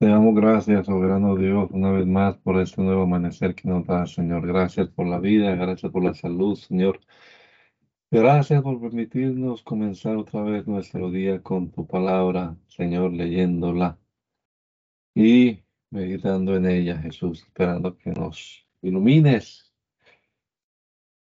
[0.00, 4.06] Te damos gracias, soberano Dios, una vez más por este nuevo amanecer que nos da,
[4.06, 4.46] Señor.
[4.46, 7.00] Gracias por la vida, gracias por la salud, Señor.
[8.10, 13.98] Gracias por permitirnos comenzar otra vez nuestro día con tu palabra, Señor, leyéndola
[15.14, 19.70] y meditando en ella, Jesús, esperando que nos ilumines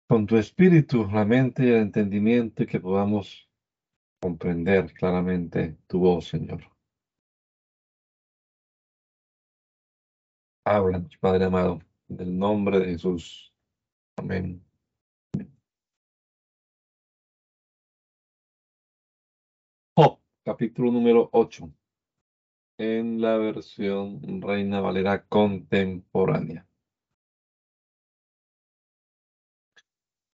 [0.06, 3.48] con tu espíritu, la mente y el entendimiento y que podamos
[4.20, 6.77] comprender claramente tu voz, Señor.
[10.70, 13.50] Háblanos, Padre amado, en el nombre de Jesús.
[14.16, 14.62] Amén.
[19.96, 21.72] Job, capítulo número 8,
[22.76, 26.68] en la versión Reina Valera contemporánea.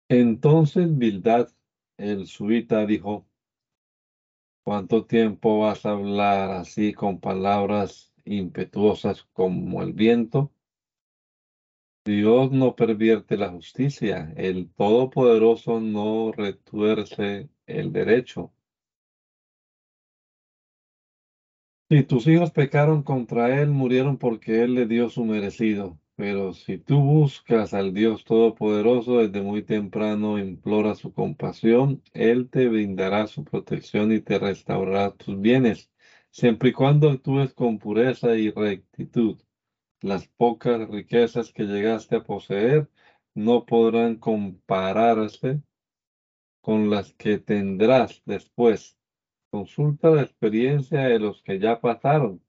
[0.10, 1.50] Entonces Bildad,
[1.98, 3.26] el suita, dijo,
[4.64, 10.52] ¿cuánto tiempo vas a hablar así con palabras impetuosas como el viento.
[12.06, 18.54] Dios no pervierte la justicia, el Todopoderoso no retuerce el derecho.
[21.90, 26.00] Si tus hijos pecaron contra Él, murieron porque Él le dio su merecido.
[26.16, 32.68] Pero si tú buscas al Dios Todopoderoso desde muy temprano, implora su compasión, Él te
[32.68, 35.90] brindará su protección y te restaurará tus bienes
[36.32, 39.40] siempre y cuando actúes con pureza y rectitud.
[40.02, 42.90] Las pocas riquezas que llegaste a poseer
[43.36, 45.62] no podrán compararse
[46.62, 48.98] con las que tendrás después.
[49.52, 52.42] Consulta la experiencia de los que ya pasaron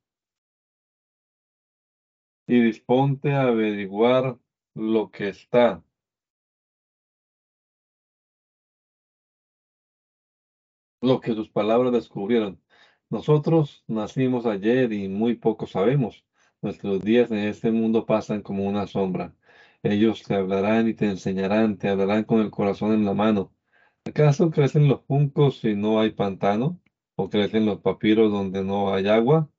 [2.46, 4.36] y disponte a averiguar
[4.74, 5.82] lo que está.
[11.00, 12.60] Lo que sus palabras descubrieron.
[13.10, 16.24] Nosotros nacimos ayer y muy poco sabemos.
[16.62, 19.34] Nuestros días en este mundo pasan como una sombra.
[19.82, 23.52] Ellos te hablarán y te enseñarán, te hablarán con el corazón en la mano.
[24.04, 26.80] ¿Acaso crecen los juncos si no hay pantano?
[27.16, 29.50] ¿O crecen los papiros donde no hay agua?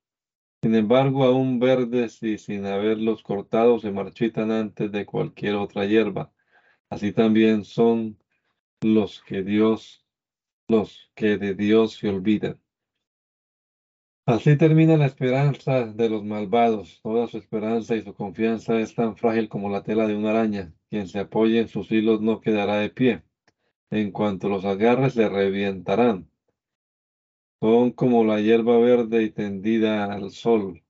[0.62, 6.32] Sin embargo, aún verdes y sin haberlos cortado, se marchitan antes de cualquier otra hierba.
[6.90, 8.18] Así también son
[8.82, 10.06] los que Dios,
[10.68, 12.62] los que de Dios se olvidan.
[14.32, 17.02] Así termina la esperanza de los malvados.
[17.04, 20.74] Toda su esperanza y su confianza es tan frágil como la tela de una araña.
[20.90, 23.24] Quien se apoye en sus hilos no quedará de pie.
[23.90, 26.30] En cuanto los agarres le revientarán.
[27.60, 30.82] Son como la hierba verde y tendida al sol,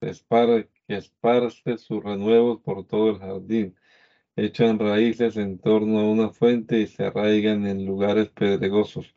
[0.00, 3.74] esparce sus renuevos por todo el jardín.
[4.36, 9.16] Echan raíces en torno a una fuente y se arraigan en lugares pedregosos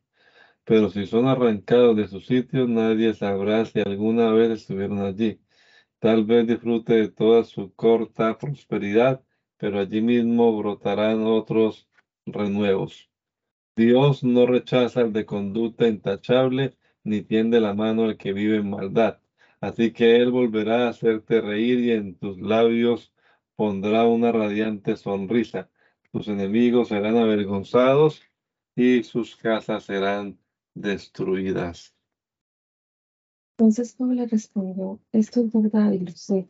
[0.66, 5.40] pero si son arrancados de sus sitios, nadie sabrá si alguna vez estuvieron allí.
[6.00, 9.24] Tal vez disfrute de toda su corta prosperidad,
[9.58, 11.90] pero allí mismo brotarán otros
[12.26, 13.10] renuevos.
[13.76, 18.70] Dios no rechaza el de conducta intachable, ni tiende la mano al que vive en
[18.70, 19.20] maldad.
[19.62, 23.14] Así que Él volverá a hacerte reír y en tus labios
[23.56, 25.70] pondrá una radiante sonrisa.
[26.12, 28.22] Tus enemigos serán avergonzados
[28.76, 30.38] y sus casas serán
[30.76, 31.94] destruidas.
[33.58, 36.50] Entonces Pablo respondió, esto es verdad y lo sé.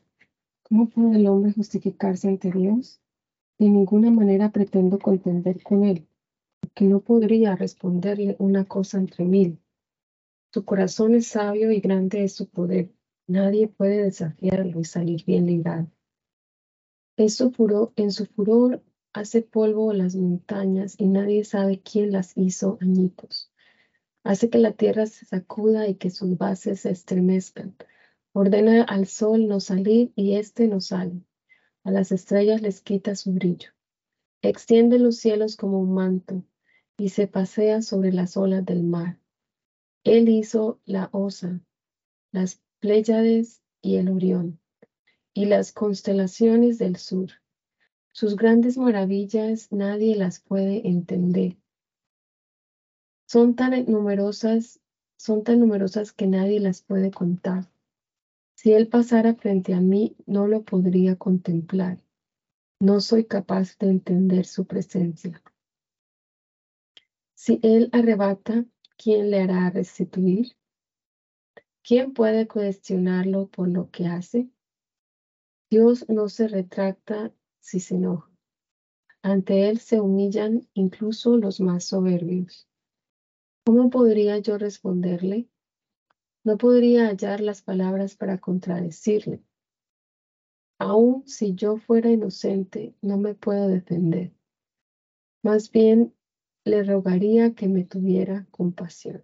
[0.64, 3.02] ¿Cómo puede el hombre justificarse ante Dios?
[3.60, 6.08] De ninguna manera pretendo contender con él,
[6.60, 9.60] porque no podría responderle una cosa entre mil.
[10.54, 12.92] Su corazón es sabio y grande es su poder.
[13.28, 15.88] Nadie puede desafiarlo y salir bien librado.
[17.18, 18.82] En su furor, en su furor
[19.14, 23.53] hace polvo las montañas y nadie sabe quién las hizo añicos.
[24.24, 27.76] Hace que la tierra se sacuda y que sus bases se estremezcan.
[28.32, 31.22] Ordena al sol no salir y éste no sale.
[31.84, 33.72] A las estrellas les quita su brillo.
[34.42, 36.46] Extiende los cielos como un manto
[36.98, 39.20] y se pasea sobre las olas del mar.
[40.06, 41.62] Él hizo la osa,
[42.32, 44.60] las Pléyades y el Orión,
[45.34, 47.30] y las constelaciones del sur.
[48.14, 51.58] Sus grandes maravillas nadie las puede entender
[53.26, 54.80] son tan numerosas,
[55.18, 57.70] son tan numerosas que nadie las puede contar.
[58.56, 61.98] Si Él pasara frente a mí, no lo podría contemplar.
[62.80, 65.42] No soy capaz de entender su presencia.
[67.34, 68.66] Si Él arrebata,
[68.98, 70.56] ¿quién le hará restituir?
[71.84, 74.50] ¿Quién puede cuestionarlo por lo que hace?
[75.70, 78.32] Dios no se retracta si se enoja.
[79.22, 82.68] Ante Él se humillan incluso los más soberbios.
[83.66, 85.48] ¿Cómo podría yo responderle?
[86.44, 89.42] No podría hallar las palabras para contradecirle.
[90.80, 94.34] Aun si yo fuera inocente, no me puedo defender.
[95.44, 96.14] Más bien,
[96.66, 99.24] le rogaría que me tuviera compasión.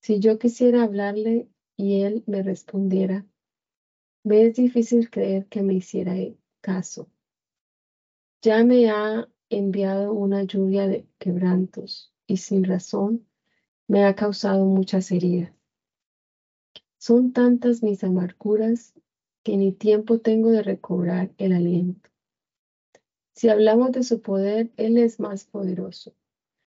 [0.00, 3.26] Si yo quisiera hablarle y él me respondiera,
[4.24, 6.14] me es difícil creer que me hiciera
[6.62, 7.10] caso.
[8.40, 13.26] Ya me ha enviado una lluvia de quebrantos y sin razón
[13.88, 15.52] me ha causado muchas heridas.
[16.98, 18.92] Son tantas mis amarguras
[19.44, 22.10] que ni tiempo tengo de recobrar el aliento.
[23.34, 26.12] Si hablamos de su poder, Él es más poderoso.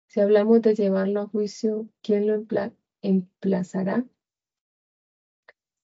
[0.06, 2.44] Si hablamos de llevarlo a juicio, ¿quién lo
[3.02, 4.04] emplazará?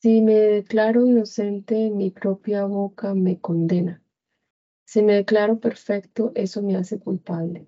[0.00, 4.02] Si me declaro inocente, mi propia boca me condena.
[4.86, 7.66] Si me declaro perfecto, eso me hace culpable.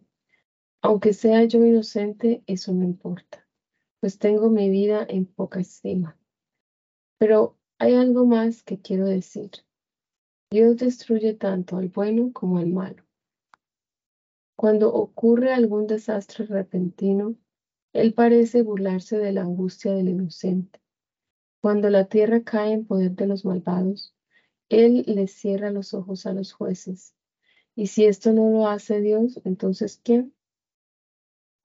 [0.82, 3.46] Aunque sea yo inocente, eso no importa,
[4.00, 6.18] pues tengo mi vida en poca estima.
[7.18, 9.50] Pero hay algo más que quiero decir.
[10.50, 13.04] Dios destruye tanto al bueno como al malo.
[14.56, 17.34] Cuando ocurre algún desastre repentino,
[17.92, 20.80] Él parece burlarse de la angustia del inocente.
[21.60, 24.14] Cuando la tierra cae en poder de los malvados,
[24.68, 27.14] Él les cierra los ojos a los jueces.
[27.74, 30.35] Y si esto no lo hace Dios, entonces ¿quién?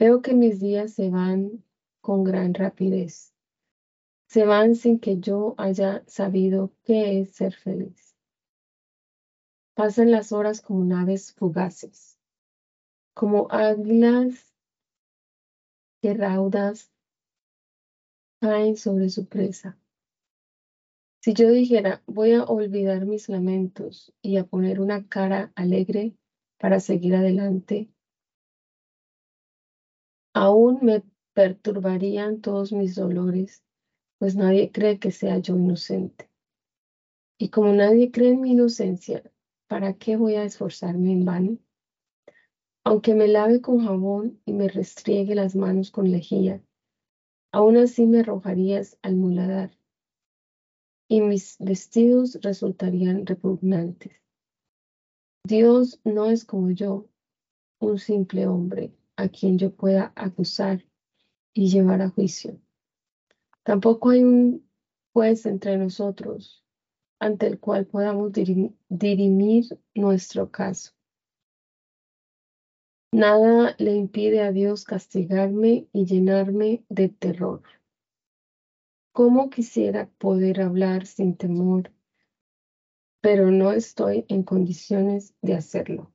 [0.02, 1.64] Veo que mis días se van
[2.02, 3.36] con gran rapidez.
[4.28, 8.16] Se van sin que yo haya sabido qué es ser feliz.
[9.76, 12.18] Pasan las horas como naves fugaces
[13.14, 14.56] como águilas
[16.02, 16.92] que raudas
[18.40, 19.78] caen sobre su presa.
[21.22, 26.16] Si yo dijera, voy a olvidar mis lamentos y a poner una cara alegre
[26.58, 27.92] para seguir adelante,
[30.42, 31.04] aún me
[31.36, 33.64] perturbarían todos mis dolores,
[34.18, 36.32] pues nadie cree que sea yo inocente.
[37.38, 39.22] Y como nadie cree en mi inocencia,
[39.68, 41.58] ¿para qué voy a esforzarme en vano?
[42.84, 46.60] Aunque me lave con jabón y me restriegue las manos con lejía,
[47.52, 49.78] aún así me arrojarías al muladar
[51.08, 54.20] y mis vestidos resultarían repugnantes.
[55.48, 57.06] Dios no es como yo,
[57.80, 58.92] un simple hombre
[59.22, 60.84] a quien yo pueda acusar
[61.54, 62.60] y llevar a juicio.
[63.64, 64.68] Tampoco hay un
[65.14, 66.66] juez entre nosotros
[67.20, 68.32] ante el cual podamos
[68.90, 70.94] dirimir nuestro caso.
[73.14, 77.62] Nada le impide a Dios castigarme y llenarme de terror.
[79.12, 81.92] ¿Cómo quisiera poder hablar sin temor,
[83.22, 86.12] pero no estoy en condiciones de hacerlo?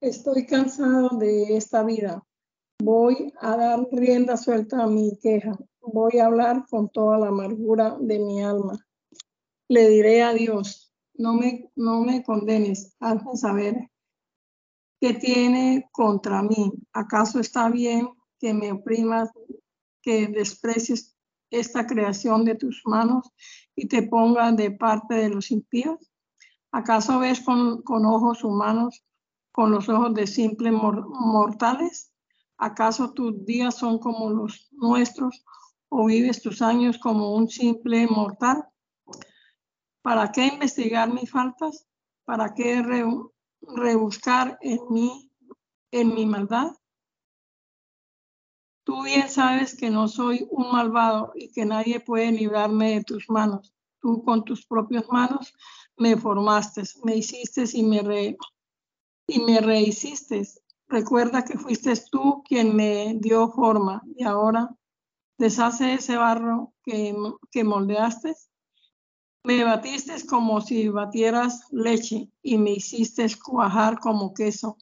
[0.00, 2.24] Estoy cansado de esta vida.
[2.80, 5.58] Voy a dar rienda suelta a mi queja.
[5.80, 8.78] Voy a hablar con toda la amargura de mi alma.
[9.66, 13.90] Le diré a Dios, no me, no me condenes, hazme saber
[15.00, 16.72] que tiene contra mí.
[16.92, 18.08] ¿Acaso está bien
[18.38, 19.30] que me oprimas,
[20.00, 21.16] que desprecies
[21.50, 23.32] esta creación de tus manos
[23.74, 26.08] y te ponga de parte de los impíos?
[26.70, 29.02] ¿Acaso ves con, ojos humanos,
[29.58, 32.12] con los ojos de simples mortales?
[32.58, 35.44] ¿Acaso tus días son como los nuestros
[35.88, 38.64] o vives tus años como un simple mortal?
[40.00, 41.88] ¿Para qué investigar mis faltas?
[42.24, 42.84] ¿Para qué
[43.60, 45.28] rebuscar en mí,
[45.90, 46.70] en mi maldad?
[48.84, 53.28] Tú bien sabes que no soy un malvado y que nadie puede librarme de tus
[53.28, 53.74] manos.
[54.00, 55.52] Tú con tus propias manos
[55.96, 58.36] me formaste, me hiciste y me, re,
[59.28, 60.42] y me rehiciste.
[60.88, 64.74] Recuerda que fuiste tú quien me dio forma y ahora
[65.38, 67.14] deshace ese barro que,
[67.52, 68.34] que moldeaste
[69.48, 74.76] me batiste como si batieras leche y me hiciste cuajar como queso.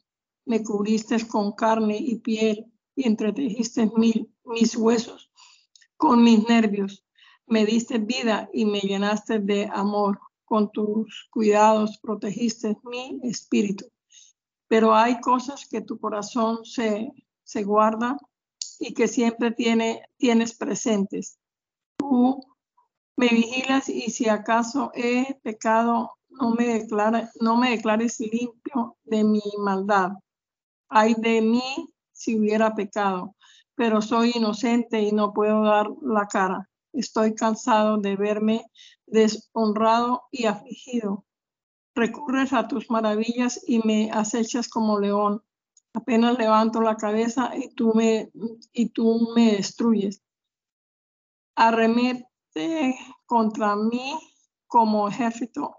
[0.45, 3.89] Me cubriste con carne y piel y entretejiste
[4.43, 5.31] mis huesos
[5.95, 7.05] con mis nervios.
[7.45, 10.19] Me diste vida y me llenaste de amor.
[10.43, 13.85] Con tus cuidados protegiste mi espíritu.
[14.67, 17.11] Pero hay cosas que tu corazón se,
[17.43, 18.17] se guarda
[18.79, 21.39] y que siempre tiene, tienes presentes.
[21.97, 22.41] Tú
[23.15, 29.23] me vigilas y si acaso he pecado, no me, declara, no me declares limpio de
[29.23, 30.11] mi maldad.
[30.89, 33.35] Ay de mí si hubiera pecado,
[33.75, 36.69] pero soy inocente y no puedo dar la cara.
[36.93, 38.65] Estoy cansado de verme
[39.05, 41.25] deshonrado y afligido.
[41.97, 45.41] Recurres a tus maravillas y me acechas como león.
[45.93, 48.31] Apenas levanto la cabeza y tú me,
[48.71, 50.21] y tú me destruyes.
[51.55, 54.15] arremete contra mí
[54.67, 55.75] como ejército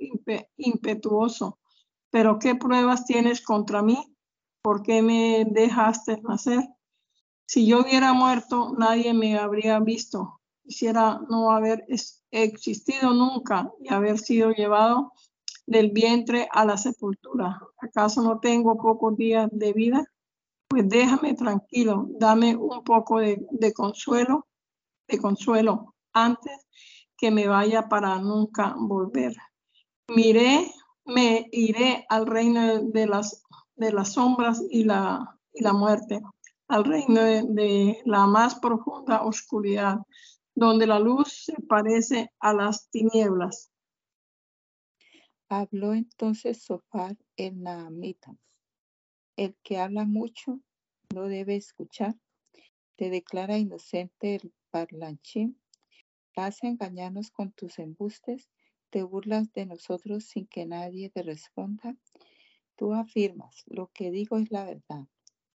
[0.56, 1.60] impetuoso.
[2.10, 3.96] Pero ¿qué pruebas tienes contra mí?
[4.60, 6.68] ¿Por qué me dejaste nacer?
[7.46, 10.40] Si yo hubiera muerto, nadie me habría visto.
[10.64, 11.86] Quisiera no haber
[12.32, 15.12] existido nunca y haber sido llevado
[15.68, 17.60] del vientre a la sepultura.
[17.78, 20.04] ¿Acaso no tengo pocos días de vida?
[20.66, 24.46] Pues déjame tranquilo, dame un poco de, de consuelo,
[25.06, 26.66] de consuelo antes
[27.16, 29.34] que me vaya para nunca volver.
[30.08, 30.72] Miré,
[31.04, 33.42] me iré al reino de las,
[33.76, 36.20] de sombras y la, y la muerte,
[36.68, 39.98] al reino de, la más profunda oscuridad,
[40.54, 43.70] donde la luz se parece a las tinieblas.
[45.50, 48.36] Habló entonces Sofar el Naamita.
[49.34, 50.60] El que habla mucho
[51.14, 52.18] no debe escuchar.
[52.96, 55.58] Te declara inocente el parlanchín.
[56.36, 58.50] Vas engañarnos con tus embustes.
[58.90, 61.96] Te burlas de nosotros sin que nadie te responda.
[62.76, 65.06] Tú afirmas, lo que digo es la verdad.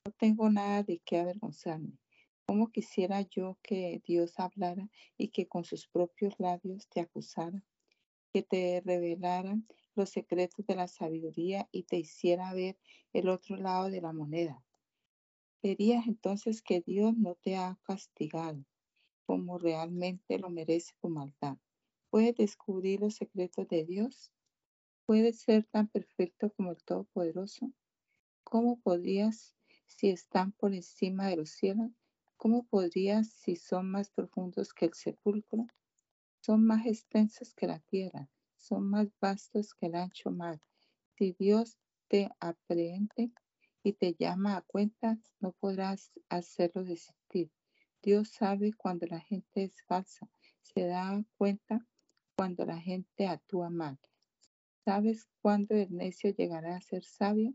[0.05, 1.97] No tengo nada de qué avergonzarme.
[2.45, 7.63] ¿Cómo quisiera yo que Dios hablara y que con sus propios labios te acusara?
[8.31, 9.57] Que te revelara
[9.95, 12.77] los secretos de la sabiduría y te hiciera ver
[13.13, 14.63] el otro lado de la moneda.
[15.61, 18.65] Verías entonces que Dios no te ha castigado
[19.25, 21.57] como realmente lo merece tu maldad.
[22.09, 24.31] ¿Puedes descubrir los secretos de Dios?
[25.05, 27.71] ¿Puedes ser tan perfecto como el Todopoderoso?
[28.43, 29.55] ¿Cómo podrías
[29.85, 31.91] si están por encima de los cielos?
[32.37, 35.67] ¿Cómo podrías si son más profundos que el sepulcro?
[36.41, 38.29] Son más extensos que la tierra
[38.69, 40.61] son más vastos que el ancho mar.
[41.17, 43.31] Si Dios te aprehende
[43.83, 47.51] y te llama a cuenta, no podrás hacerlo desistir.
[48.01, 50.29] Dios sabe cuando la gente es falsa,
[50.61, 51.85] se da cuenta
[52.37, 53.99] cuando la gente actúa mal.
[54.85, 57.53] ¿Sabes cuándo el necio llegará a ser sabio?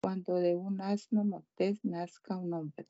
[0.00, 2.86] Cuando de un asno montés nazca un hombre.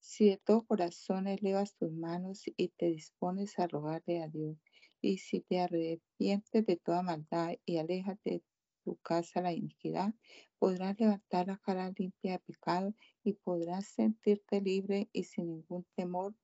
[0.00, 4.58] Si de todo corazón elevas tus manos y te dispones a rogarle a Dios,
[5.02, 8.42] y si te arrepientes de toda maldad y alejas de
[8.84, 10.14] tu casa la iniquidad,
[10.58, 12.94] podrás levantar la cara limpia de pecado
[13.24, 16.34] y podrás sentirte libre y sin ningún temor.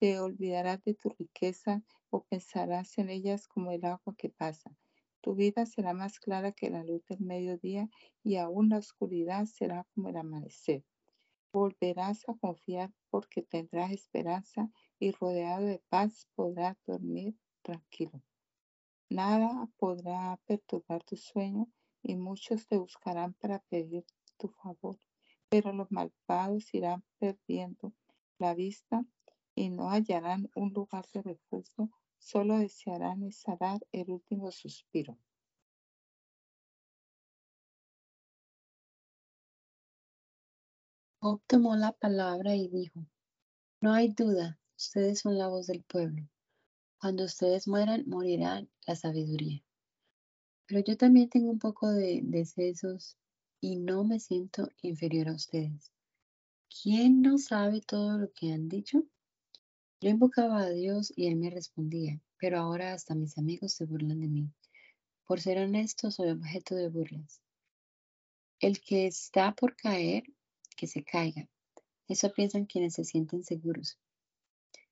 [0.00, 4.74] Te olvidarás de tu riqueza o pensarás en ellas como el agua que pasa.
[5.20, 7.90] Tu vida será más clara que la luz del mediodía
[8.22, 10.84] y aún la oscuridad será como el amanecer.
[11.52, 18.22] Volverás a confiar porque tendrás esperanza y rodeado de paz podrás dormir tranquilo.
[19.10, 21.66] Nada podrá perturbar tu sueño
[22.02, 24.04] y muchos te buscarán para pedir
[24.36, 24.98] tu favor,
[25.48, 27.92] pero los malvados irán perdiendo
[28.38, 29.04] la vista
[29.54, 35.18] y no hallarán un lugar de refugio, solo desearán exhalar el último suspiro.
[41.20, 43.04] Job tomó la palabra y dijo,
[43.80, 46.28] no hay duda, ustedes son la voz del pueblo.
[47.00, 49.62] Cuando ustedes mueran, morirán la sabiduría.
[50.66, 53.16] Pero yo también tengo un poco de decesos
[53.60, 55.92] y no me siento inferior a ustedes.
[56.82, 59.04] ¿Quién no sabe todo lo que han dicho?
[60.00, 64.20] Yo invocaba a Dios y Él me respondía, pero ahora hasta mis amigos se burlan
[64.20, 64.52] de mí.
[65.24, 67.40] Por ser honesto, soy objeto de burlas.
[68.60, 70.24] El que está por caer,
[70.76, 71.48] que se caiga.
[72.08, 73.98] Eso piensan quienes se sienten seguros.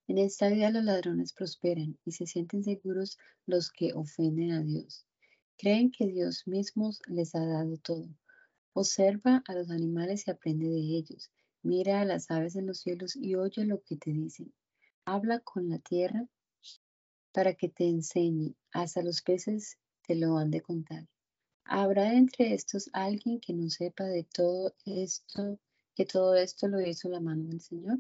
[0.09, 5.05] En esta vida los ladrones prosperan y se sienten seguros los que ofenden a Dios.
[5.59, 8.09] Creen que Dios mismo les ha dado todo.
[8.73, 11.31] Observa a los animales y aprende de ellos.
[11.63, 14.53] Mira a las aves en los cielos y oye lo que te dicen.
[15.05, 16.29] Habla con la tierra
[17.33, 18.55] para que te enseñe.
[18.71, 21.09] Hasta los peces te lo han de contar.
[21.65, 25.59] ¿Habrá entre estos alguien que no sepa de todo esto,
[25.97, 27.99] que todo esto lo hizo la mano del Señor?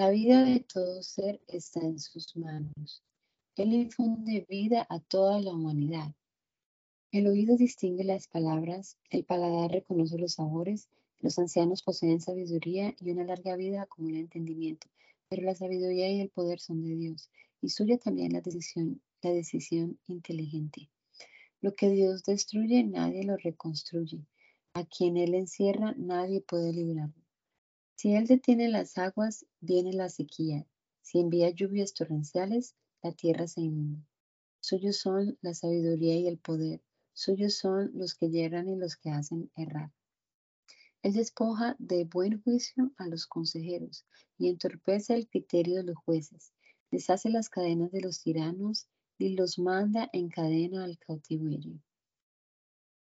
[0.00, 3.02] La vida de todo ser está en sus manos.
[3.54, 6.14] Él infunde vida a toda la humanidad.
[7.12, 10.88] El oído distingue las palabras, el paladar reconoce los sabores,
[11.18, 14.86] los ancianos poseen sabiduría y una larga vida acumula entendimiento,
[15.28, 17.28] pero la sabiduría y el poder son de Dios,
[17.60, 20.88] y suya también la decisión, la decisión inteligente.
[21.60, 24.24] Lo que Dios destruye, nadie lo reconstruye.
[24.72, 27.19] A quien Él encierra, nadie puede librarlo.
[28.00, 30.66] Si Él detiene las aguas, viene la sequía.
[31.02, 34.02] Si envía lluvias torrenciales, la tierra se inunda.
[34.58, 36.80] Suyos son la sabiduría y el poder.
[37.12, 39.92] Suyos son los que yerran y los que hacen errar.
[41.02, 44.06] Él despoja de buen juicio a los consejeros
[44.38, 46.54] y entorpece el criterio de los jueces.
[46.90, 48.88] deshace las cadenas de los tiranos
[49.18, 51.78] y los manda en cadena al cautiverio.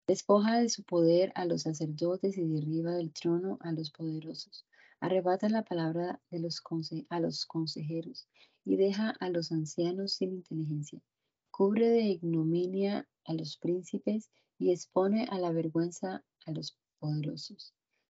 [0.08, 4.66] Despoja de su poder a los sacerdotes y derriba del trono a los poderosos.
[5.00, 6.62] Arrebata la palabra de los
[7.08, 8.28] a los consejeros
[8.64, 11.00] y deja a los ancianos sin inteligencia.
[11.50, 17.74] Cubre de ignominia a los príncipes y expone a la vergüenza a los poderosos.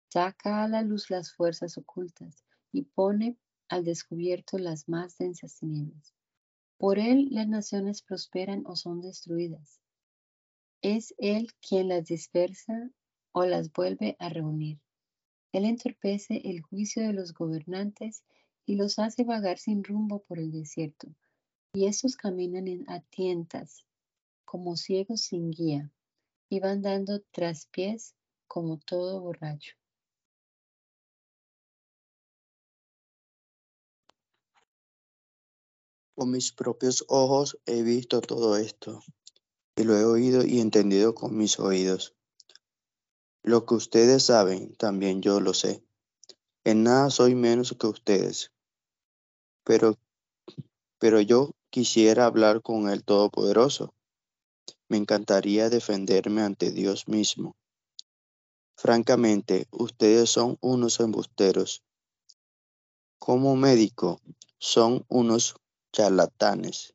[0.07, 6.13] Saca a la luz las fuerzas ocultas y pone al descubierto las más densas tinieblas.
[6.77, 9.81] Por él las naciones prosperan o son destruidas.
[10.81, 12.89] Es Él quien las dispersa
[13.33, 14.79] o las vuelve a reunir.
[15.51, 18.23] Él entorpece el juicio de los gobernantes
[18.65, 21.07] y los hace vagar sin rumbo por el desierto.
[21.73, 23.85] Y estos caminan en, a tientas,
[24.45, 25.91] como ciegos sin guía,
[26.49, 28.15] y van dando traspiés
[28.47, 29.75] como todo borracho.
[36.15, 39.01] Con mis propios ojos he visto todo esto
[39.77, 42.18] y lo he oído y entendido con mis oídos.
[43.43, 45.81] Lo que ustedes saben, también yo lo sé.
[46.65, 48.51] En nada soy menos que ustedes.
[49.63, 49.97] Pero,
[50.97, 53.93] pero yo quisiera hablar con el Todopoderoso.
[54.89, 57.55] Me encantaría defenderme ante Dios mismo.
[58.75, 61.83] Francamente, ustedes son unos embusteros.
[63.19, 64.19] Como médico,
[64.57, 65.55] son unos
[65.93, 66.93] charlatanes.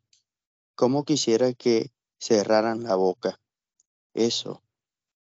[0.74, 3.40] Como quisiera que cerraran la boca.
[4.12, 4.63] Eso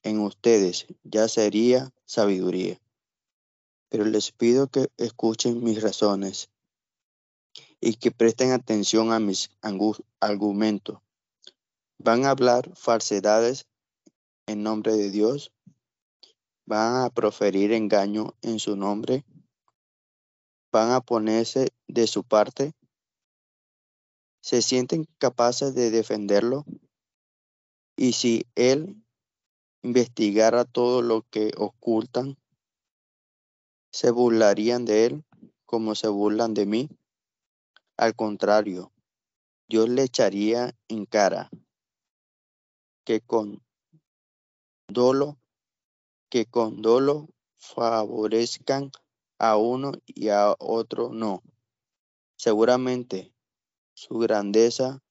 [0.05, 2.81] en ustedes ya sería sabiduría.
[3.89, 6.51] Pero les pido que escuchen mis razones
[7.81, 9.51] y que presten atención a mis
[10.21, 10.99] argumentos.
[11.99, 13.67] ¿Van a hablar falsedades
[14.47, 15.53] en nombre de Dios?
[16.67, 19.25] ¿Van a proferir engaño en su nombre?
[20.73, 22.73] ¿Van a ponerse de su parte?
[24.43, 26.65] ¿Se sienten capaces de defenderlo?
[27.97, 29.04] Y si él
[29.85, 32.39] investigara todo lo que ocultan,
[33.93, 35.25] ¿se burlarían de él
[35.67, 36.89] como se burlan de mí?
[37.99, 38.93] Al contrario,
[39.69, 41.51] Dios le echaría en cara
[43.05, 43.63] que con
[44.89, 45.39] dolo,
[46.31, 48.91] que con dolo favorezcan
[49.39, 51.43] a uno y a otro no.
[52.37, 53.35] Seguramente
[53.93, 55.03] su grandeza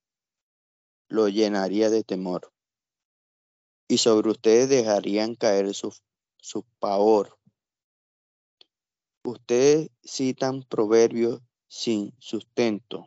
[1.09, 2.52] lo llenaría de temor
[3.93, 5.95] y sobre ustedes dejarían caer su,
[6.41, 7.37] su pavor.
[9.23, 13.05] Ustedes citan proverbios sin sustento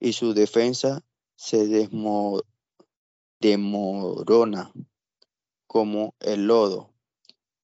[0.00, 1.66] y su defensa se
[3.38, 4.72] demorona
[5.66, 6.94] como el lodo.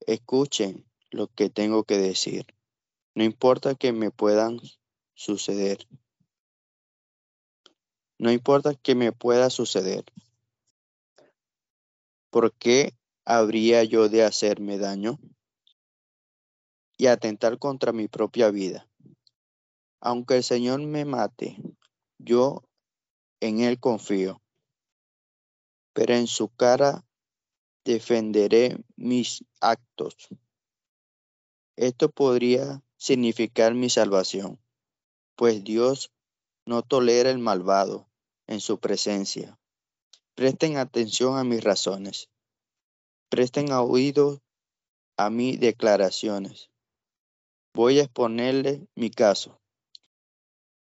[0.07, 2.45] Escuchen lo que tengo que decir.
[3.15, 4.61] No importa que me puedan
[5.15, 5.89] suceder.
[8.19, 10.05] No importa que me pueda suceder.
[12.33, 15.19] ¿Por qué habría yo de hacerme daño
[16.97, 18.89] y atentar contra mi propia vida?
[20.01, 21.59] Aunque el Señor me mate,
[22.19, 22.65] yo
[23.41, 24.41] en Él confío,
[25.93, 27.05] pero en su cara
[27.85, 30.17] defenderé mis actos.
[31.77, 34.59] Esto podría significar mi salvación,
[35.37, 36.11] pues Dios
[36.65, 38.09] no tolera el malvado
[38.47, 39.59] en su presencia.
[40.35, 42.31] Presten atención a mis razones.
[43.29, 44.41] Presten oído
[45.19, 46.71] a mis declaraciones.
[47.75, 49.61] Voy a exponerle mi caso.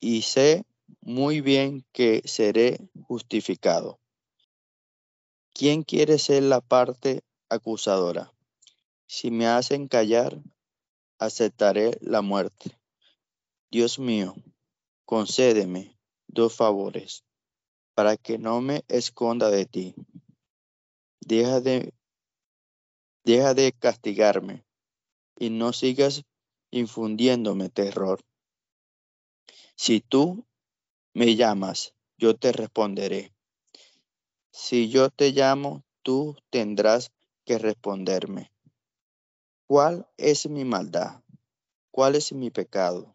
[0.01, 0.64] Y sé
[1.03, 4.01] muy bien que seré justificado.
[5.53, 8.33] ¿Quién quiere ser la parte acusadora?
[9.07, 10.40] Si me hacen callar,
[11.18, 12.79] aceptaré la muerte.
[13.70, 14.35] Dios mío,
[15.05, 17.26] concédeme dos favores
[17.97, 19.95] para que no me esconda de ti.
[21.21, 21.95] Deja de,
[23.25, 24.67] deja de castigarme
[25.39, 26.23] y no sigas
[26.71, 28.21] infundiéndome terror.
[29.77, 30.47] Si tú
[31.15, 33.35] me llamas, yo te responderé.
[34.51, 37.11] Si yo te llamo, tú tendrás
[37.47, 38.53] que responderme.
[39.67, 41.23] ¿Cuál es mi maldad?
[41.91, 43.15] ¿Cuál es mi pecado?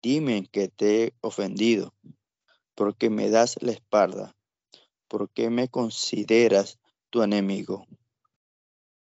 [0.00, 1.92] Dime que te he ofendido
[2.74, 4.34] porque me das la espalda,
[5.08, 6.78] porque me consideras
[7.10, 7.86] tu enemigo.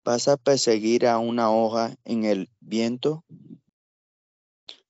[0.03, 3.23] ¿Vas a perseguir a una hoja en el viento?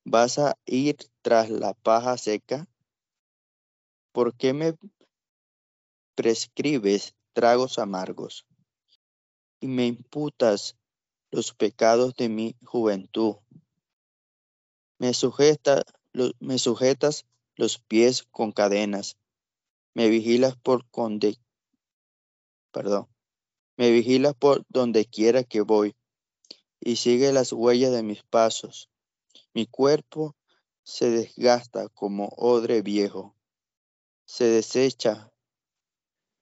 [0.04, 2.67] ¿Vas a ir tras la paja seca?
[4.12, 4.75] ¿Por qué me
[6.15, 8.45] prescribes tragos amargos
[9.60, 10.75] y me imputas
[11.32, 13.36] los pecados de mi juventud?
[14.99, 15.84] Me sujeta
[16.39, 17.25] me sujetas
[17.56, 19.18] los pies con cadenas,
[19.94, 21.38] me vigilas por donde,
[22.72, 23.08] perdón,
[23.78, 25.96] me vigilas por donde quiera que voy
[26.80, 28.89] y sigue las huellas de mis pasos.
[29.54, 30.36] Mi cuerpo
[30.84, 33.36] se desgasta como odre viejo,
[34.26, 35.32] se desecha,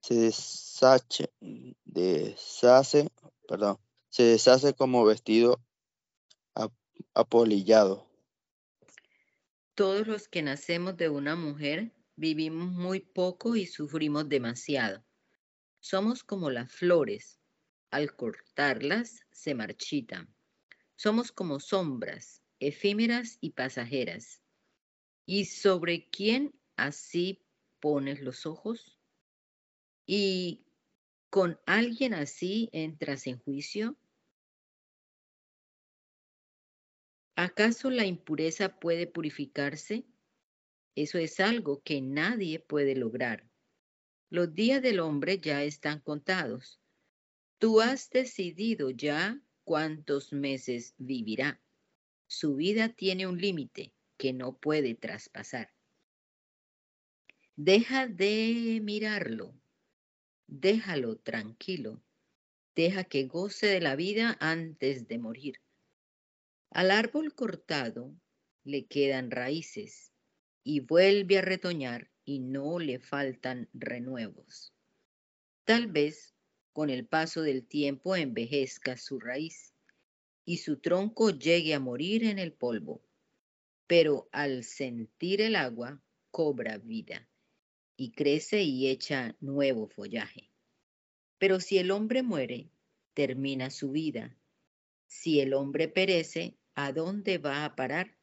[0.01, 1.31] se deshace,
[1.85, 3.09] deshace,
[3.47, 5.61] perdón, se deshace como vestido
[7.13, 8.12] apolillado.
[9.75, 15.03] Todos los que nacemos de una mujer vivimos muy poco y sufrimos demasiado.
[15.79, 17.39] Somos como las flores,
[17.89, 20.31] al cortarlas se marchitan.
[20.95, 24.43] Somos como sombras, efímeras y pasajeras.
[25.25, 27.43] ¿Y sobre quién así
[27.79, 28.99] pones los ojos?
[30.05, 30.67] ¿Y
[31.31, 33.97] con alguien así entras en juicio?
[37.35, 40.05] ¿Acaso la impureza puede purificarse?
[40.95, 43.49] Eso es algo que nadie puede lograr.
[44.29, 46.79] Los días del hombre ya están contados.
[47.57, 51.59] Tú has decidido ya cuántos meses vivirá.
[52.27, 55.73] Su vida tiene un límite que no puede traspasar.
[57.55, 59.55] Deja de mirarlo.
[60.47, 62.03] Déjalo tranquilo.
[62.75, 65.62] Deja que goce de la vida antes de morir.
[66.73, 68.15] Al árbol cortado
[68.63, 70.11] le quedan raíces
[70.63, 74.73] y vuelve a retoñar y no le faltan renuevos.
[75.65, 76.33] Tal vez
[76.71, 79.75] con el paso del tiempo envejezca su raíz
[80.45, 83.03] y su tronco llegue a morir en el polvo,
[83.85, 87.29] pero al sentir el agua cobra vida
[87.97, 90.49] y crece y echa nuevo follaje.
[91.37, 92.71] Pero si el hombre muere,
[93.13, 94.35] termina su vida.
[95.05, 98.15] Si el hombre perece, ¿a dónde va a parar?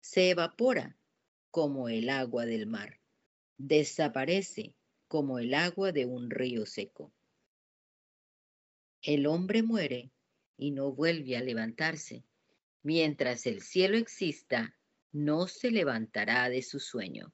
[0.00, 0.96] Se evapora
[1.50, 3.00] como el agua del mar,
[3.58, 4.74] desaparece
[5.08, 7.12] como el agua de un río seco.
[9.02, 10.10] El hombre muere
[10.56, 12.24] y no vuelve a levantarse.
[12.82, 14.76] Mientras el cielo exista,
[15.12, 17.32] no se levantará de su sueño.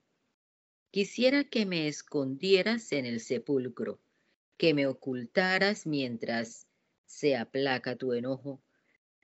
[0.91, 4.01] Quisiera que me escondieras en el sepulcro,
[4.57, 6.67] que me ocultaras mientras
[7.07, 8.63] se aplaca tu enojo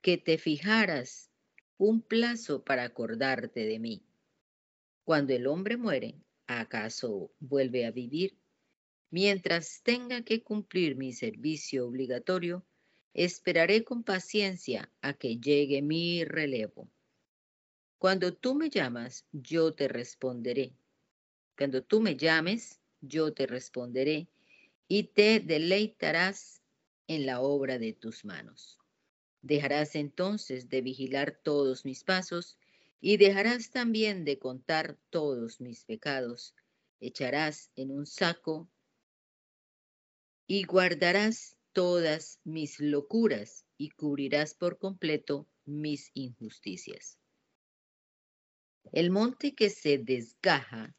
[0.05, 1.31] que te fijaras
[1.79, 4.05] un plazo para acordarte de mí.
[5.03, 8.37] Cuando el hombre muere, ¿acaso vuelve a vivir?
[9.09, 12.63] Mientras tenga que cumplir mi servicio obligatorio,
[13.15, 16.87] esperaré con paciencia a que llegue mi relevo.
[17.97, 20.75] Cuando tú me llamas, yo te responderé.
[21.57, 24.27] Cuando tú me llames, yo te responderé
[24.87, 26.61] y te deleitarás
[27.07, 28.77] en la obra de tus manos.
[29.45, 32.57] Dejarás entonces de vigilar todos mis pasos
[32.99, 36.55] y dejarás también de contar todos mis pecados.
[36.99, 38.67] Echarás en un saco
[40.47, 47.19] y guardarás todas mis locuras y cubrirás por completo mis injusticias.
[48.91, 50.95] El monte que se desgaja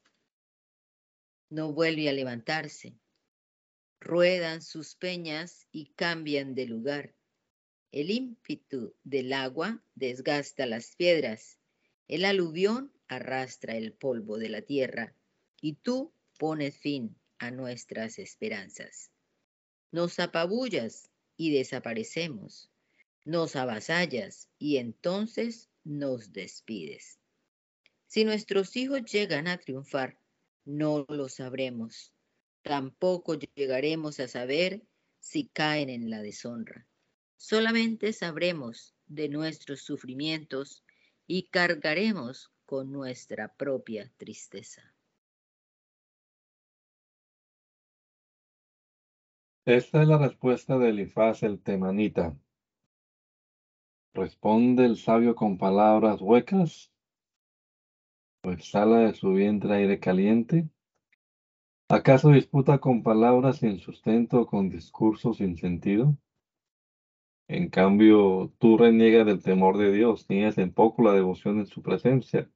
[1.51, 2.97] no vuelve a levantarse.
[3.99, 7.16] Ruedan sus peñas y cambian de lugar.
[7.97, 11.57] El ímpetu del agua desgasta las piedras,
[12.09, 15.15] el aluvión arrastra el polvo de la tierra,
[15.63, 19.11] y tú pones fin a nuestras esperanzas.
[19.93, 22.69] Nos apabullas y desaparecemos,
[23.25, 27.19] nos avasallas y entonces nos despides.
[28.09, 30.19] Si nuestros hijos llegan a triunfar,
[30.67, 32.13] no lo sabremos.
[32.61, 34.83] Tampoco llegaremos a saber
[35.19, 36.87] si caen en la deshonra.
[37.37, 40.85] Solamente sabremos de nuestros sufrimientos
[41.27, 44.83] y cargaremos con nuestra propia tristeza.
[49.67, 52.37] Esta es la respuesta de Elifaz el temanita.
[54.15, 56.93] ¿Responde el sabio con palabras huecas?
[58.45, 60.69] ¿O exhala de su vientre aire caliente?
[61.89, 66.17] ¿Acaso disputa con palabras sin sustento o con discursos sin sentido?
[67.49, 71.81] En cambio, tú reniegas del temor de Dios, tienes en poco la devoción en su
[71.81, 72.51] presencia.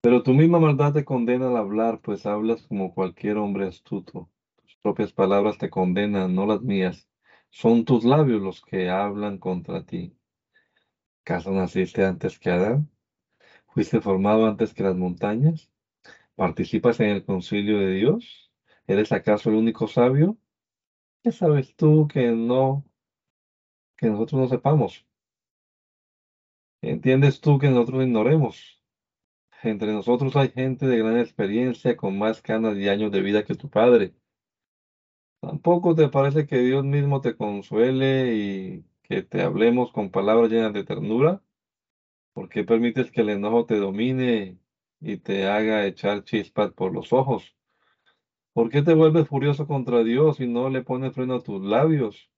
[0.00, 4.30] Pero tu misma maldad te condena al hablar, pues hablas como cualquier hombre astuto.
[4.62, 7.08] Tus propias palabras te condenan, no las mías.
[7.50, 10.16] Son tus labios los que hablan contra ti.
[11.22, 12.90] ¿Acaso naciste antes que Adán?
[13.68, 15.70] ¿Fuiste formado antes que las montañas?
[16.36, 18.50] ¿Participas en el concilio de Dios?
[18.86, 20.38] ¿Eres acaso el único sabio?
[21.22, 22.84] ¿Qué sabes tú que no
[24.04, 25.06] que nosotros no sepamos?
[26.82, 28.82] ¿Entiendes tú que nosotros ignoremos?
[29.62, 33.54] entre nosotros hay gente de gran experiencia con más canas y años de vida que
[33.54, 34.12] tu padre.
[35.40, 40.74] ¿Tampoco te parece que Dios mismo te consuele y que te hablemos con palabras llenas
[40.74, 41.42] de ternura?
[42.34, 44.58] ¿Por qué permites que el enojo te domine
[45.00, 47.56] y te haga echar chispas por los ojos?
[48.52, 52.33] ¿Por qué te vuelves furioso contra Dios y no le pones freno a tus labios?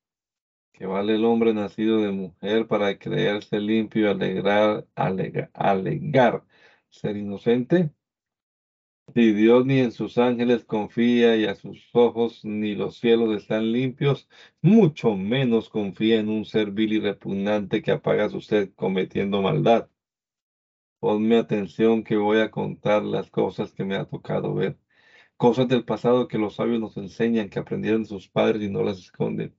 [0.77, 6.45] Que vale el hombre nacido de mujer para creerse limpio y alegrar, alega- alegar
[6.89, 7.91] ser inocente.
[9.15, 13.73] Si Dios ni en sus ángeles confía y a sus ojos ni los cielos están
[13.73, 14.29] limpios,
[14.63, 19.89] mucho menos confía en un ser vil y repugnante que apaga su sed cometiendo maldad.
[21.01, 24.79] Ponme atención que voy a contar las cosas que me ha tocado ver,
[25.37, 28.83] cosas del pasado que los sabios nos enseñan que aprendieron de sus padres y no
[28.83, 29.57] las esconden.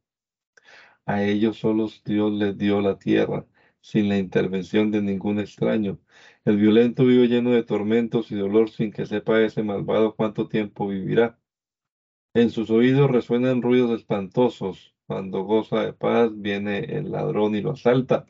[1.07, 3.45] A ellos solos Dios les dio la tierra,
[3.81, 5.99] sin la intervención de ningún extraño.
[6.43, 10.87] El violento vive lleno de tormentos y dolor sin que sepa ese malvado cuánto tiempo
[10.87, 11.39] vivirá.
[12.33, 14.95] En sus oídos resuenan ruidos espantosos.
[15.07, 18.25] Cuando goza de paz, viene el ladrón y lo asalta.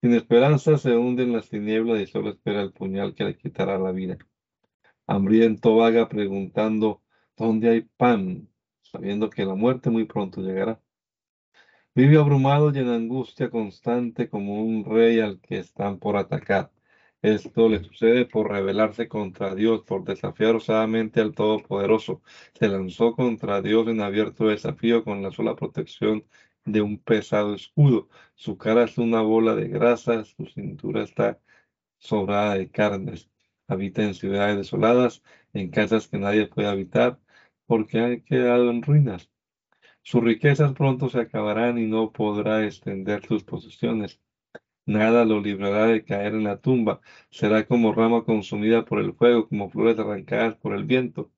[0.00, 3.78] Sin esperanza se hunde en las tinieblas y solo espera el puñal que le quitará
[3.78, 4.16] la vida.
[5.08, 7.02] Hambriento vaga preguntando
[7.36, 8.48] ¿dónde hay pan?
[8.82, 10.80] sabiendo que la muerte muy pronto llegará.
[11.96, 16.70] Vive abrumado y en angustia constante como un rey al que están por atacar.
[17.22, 22.22] Esto le sucede por rebelarse contra Dios, por desafiar osadamente al Todopoderoso.
[22.54, 26.24] Se lanzó contra Dios en abierto desafío con la sola protección
[26.66, 28.08] de un pesado escudo.
[28.34, 31.40] Su cara es una bola de grasa, su cintura está
[31.98, 33.30] sobrada de carnes.
[33.68, 35.22] Habita en ciudades desoladas,
[35.54, 37.20] en casas que nadie puede habitar,
[37.66, 39.30] porque han quedado en ruinas.
[40.06, 44.20] Sus riquezas pronto se acabarán y no podrá extender sus posesiones.
[44.86, 47.00] Nada lo librará de caer en la tumba.
[47.30, 51.32] Será como rama consumida por el fuego, como flores arrancadas por el viento.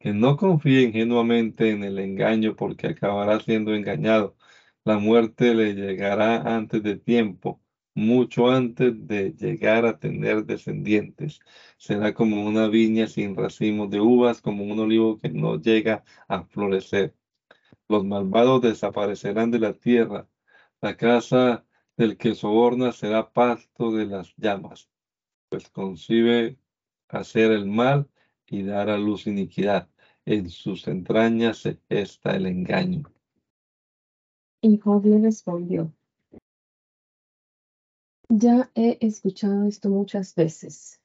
[0.00, 4.36] Que no confíe ingenuamente en el engaño, porque acabará siendo engañado.
[4.84, 7.62] La muerte le llegará antes de tiempo,
[7.94, 11.40] mucho antes de llegar a tener descendientes.
[11.78, 16.44] Será como una viña sin racimos de uvas, como un olivo que no llega a
[16.44, 17.17] florecer.
[17.88, 20.28] Los malvados desaparecerán de la tierra.
[20.80, 21.64] La casa
[21.96, 24.88] del que soborna será pasto de las llamas,
[25.48, 26.58] pues concibe
[27.08, 28.08] hacer el mal
[28.46, 29.88] y dar a luz iniquidad.
[30.24, 33.10] En sus entrañas está el engaño.
[34.60, 35.92] Y Job le respondió,
[38.28, 41.00] ya he escuchado esto muchas veces.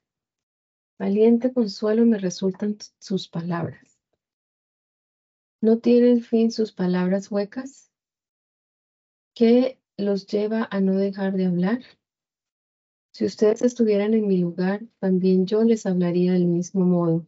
[0.99, 3.92] Valiente consuelo me resultan sus palabras.
[5.63, 7.89] ¿No tienen fin sus palabras huecas?
[9.33, 11.79] ¿Qué los lleva a no dejar de hablar?
[13.13, 17.25] Si ustedes estuvieran en mi lugar, también yo les hablaría del mismo modo.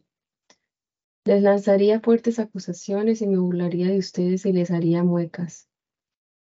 [1.24, 5.70] Les lanzaría fuertes acusaciones y me burlaría de ustedes y les haría muecas.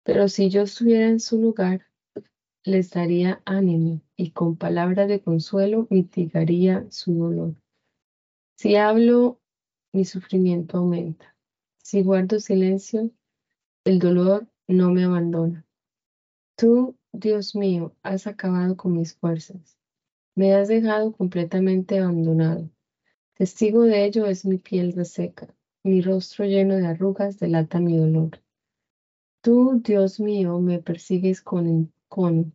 [0.03, 1.87] Pero si yo estuviera en su lugar,
[2.65, 7.55] les daría ánimo y con palabras de consuelo mitigaría su dolor.
[8.57, 9.41] Si hablo,
[9.93, 11.34] mi sufrimiento aumenta.
[11.87, 13.11] Si guardo silencio,
[13.85, 15.67] el dolor no me abandona.
[16.57, 19.77] Tú, Dios mío, has acabado con mis fuerzas.
[20.35, 22.71] Me has dejado completamente abandonado.
[23.35, 28.31] Testigo de ello es mi piel reseca, mi rostro lleno de arrugas delata mi dolor.
[29.43, 32.51] Tú, Dios mío, me persigues con encono.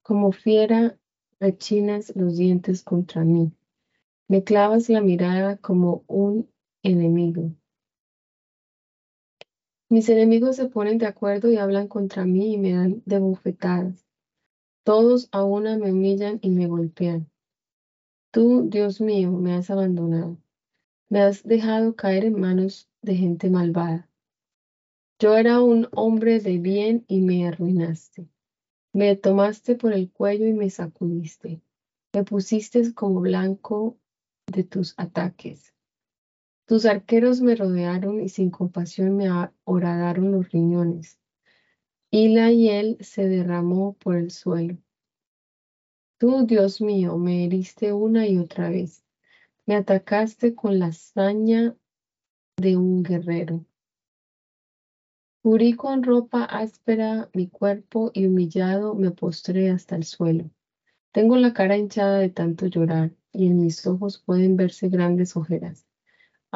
[0.00, 0.98] Como fiera,
[1.38, 3.52] rechinas los dientes contra mí.
[4.26, 6.48] Me clavas la mirada como un
[6.82, 7.52] enemigo.
[9.90, 14.06] Mis enemigos se ponen de acuerdo y hablan contra mí y me dan de bofetadas.
[14.82, 17.30] Todos a una me humillan y me golpean.
[18.30, 20.38] Tú, Dios mío, me has abandonado.
[21.10, 24.08] Me has dejado caer en manos de gente malvada.
[25.18, 28.26] Yo era un hombre de bien y me arruinaste.
[28.94, 31.60] Me tomaste por el cuello y me sacudiste.
[32.14, 33.98] Me pusiste como blanco
[34.50, 35.73] de tus ataques.
[36.66, 39.28] Tus arqueros me rodearon y sin compasión me
[39.64, 41.18] horadaron los riñones.
[42.10, 44.78] Y la hiel se derramó por el suelo.
[46.18, 49.04] Tú, Dios mío, me heriste una y otra vez.
[49.66, 51.76] Me atacaste con la hazaña
[52.56, 53.66] de un guerrero.
[55.42, 60.48] Cubrí con ropa áspera mi cuerpo y humillado me postré hasta el suelo.
[61.12, 65.86] Tengo la cara hinchada de tanto llorar y en mis ojos pueden verse grandes ojeras.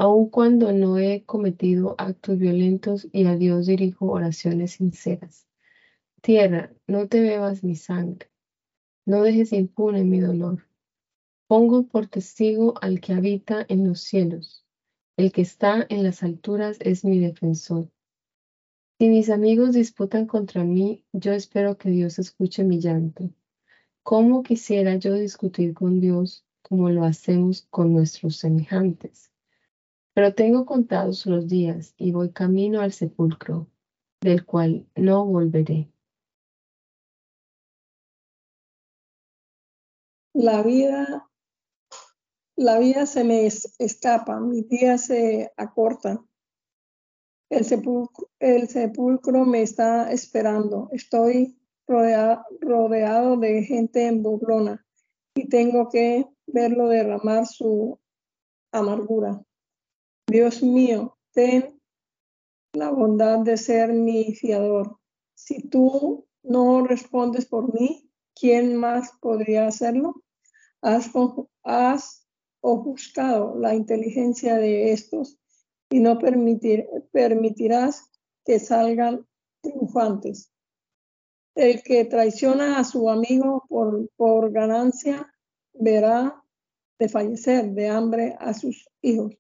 [0.01, 5.49] Aun cuando no he cometido actos violentos y a Dios dirijo oraciones sinceras.
[6.23, 8.31] Tierra, no te bebas mi sangre,
[9.07, 10.69] no dejes impune mi dolor.
[11.49, 14.65] Pongo por testigo al que habita en los cielos.
[15.17, 17.91] El que está en las alturas es mi defensor.
[19.01, 23.31] Si mis amigos disputan contra mí, yo espero que Dios escuche mi llanto.
[24.05, 29.33] ¿Cómo quisiera yo discutir con Dios como lo hacemos con nuestros semejantes?
[30.19, 33.69] Pero tengo contados los días y voy camino al sepulcro,
[34.21, 35.93] del cual no volveré.
[40.35, 41.31] La vida,
[42.57, 46.29] la vida se me es- escapa, mis días se acortan.
[47.49, 50.89] El sepulcro, me está esperando.
[50.91, 54.85] Estoy rodea- rodeado de gente en burlona
[55.37, 58.01] y tengo que verlo derramar su
[58.73, 59.45] amargura.
[60.29, 61.81] Dios mío, ten
[62.75, 64.99] la bondad de ser mi fiador.
[65.35, 70.23] Si tú no respondes por mí, ¿quién más podría hacerlo?
[70.83, 71.11] Has,
[71.65, 72.27] has
[73.57, 75.39] la inteligencia de estos
[75.89, 78.11] y no permitir, permitirás
[78.45, 79.27] que salgan
[79.63, 80.53] triunfantes.
[81.55, 85.33] El que traiciona a su amigo por, por ganancia
[85.73, 86.45] verá
[86.99, 89.35] de fallecer de hambre a sus hijos.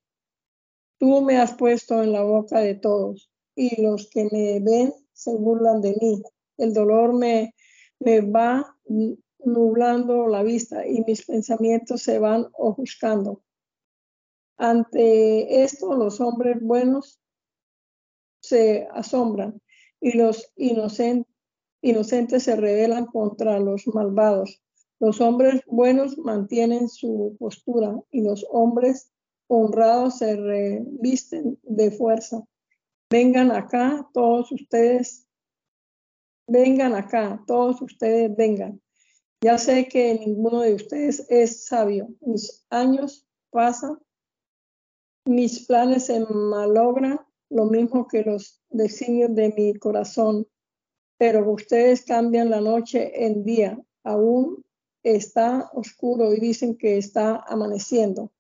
[0.98, 5.34] Tú me has puesto en la boca de todos y los que me ven se
[5.34, 6.22] burlan de mí.
[6.56, 7.54] El dolor me,
[8.00, 8.76] me va
[9.38, 13.42] nublando la vista y mis pensamientos se van ofuscando.
[14.56, 17.20] Ante esto, los hombres buenos
[18.40, 19.60] se asombran
[20.00, 21.26] y los inocen-
[21.80, 24.60] inocentes se rebelan contra los malvados.
[24.98, 29.12] Los hombres buenos mantienen su postura y los hombres
[29.48, 32.44] honrados se revisten de fuerza.
[33.10, 35.26] Vengan acá, todos ustedes,
[36.46, 38.80] vengan acá, todos ustedes vengan.
[39.40, 42.08] Ya sé que ninguno de ustedes es sabio.
[42.20, 43.98] Mis años pasan,
[45.24, 50.46] mis planes se malogran, lo mismo que los designios de mi corazón.
[51.18, 53.80] Pero ustedes cambian la noche en día.
[54.04, 54.64] Aún
[55.02, 58.32] está oscuro y dicen que está amaneciendo.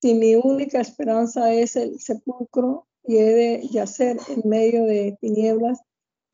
[0.00, 5.80] Si mi única esperanza es el sepulcro y he de yacer en medio de tinieblas,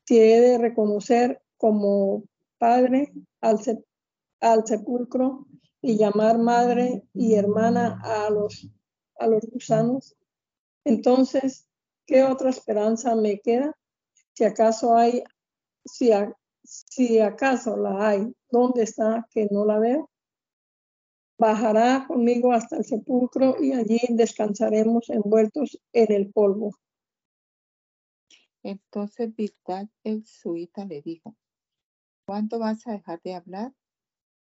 [0.05, 2.23] si he de reconocer como
[2.57, 3.83] padre al, sep-
[4.41, 5.47] al sepulcro
[5.81, 8.69] y llamar madre y hermana a los,
[9.19, 10.15] a los gusanos,
[10.85, 11.67] entonces,
[12.05, 13.75] ¿qué otra esperanza me queda?
[14.33, 15.23] Si acaso hay,
[15.85, 16.11] si,
[16.63, 20.09] si acaso la hay, ¿dónde está que no la veo?
[21.39, 26.71] Bajará conmigo hasta el sepulcro y allí descansaremos envueltos en el polvo.
[28.63, 31.35] Entonces Bildad el suita le dijo,
[32.25, 33.73] ¿cuándo vas a dejar de hablar?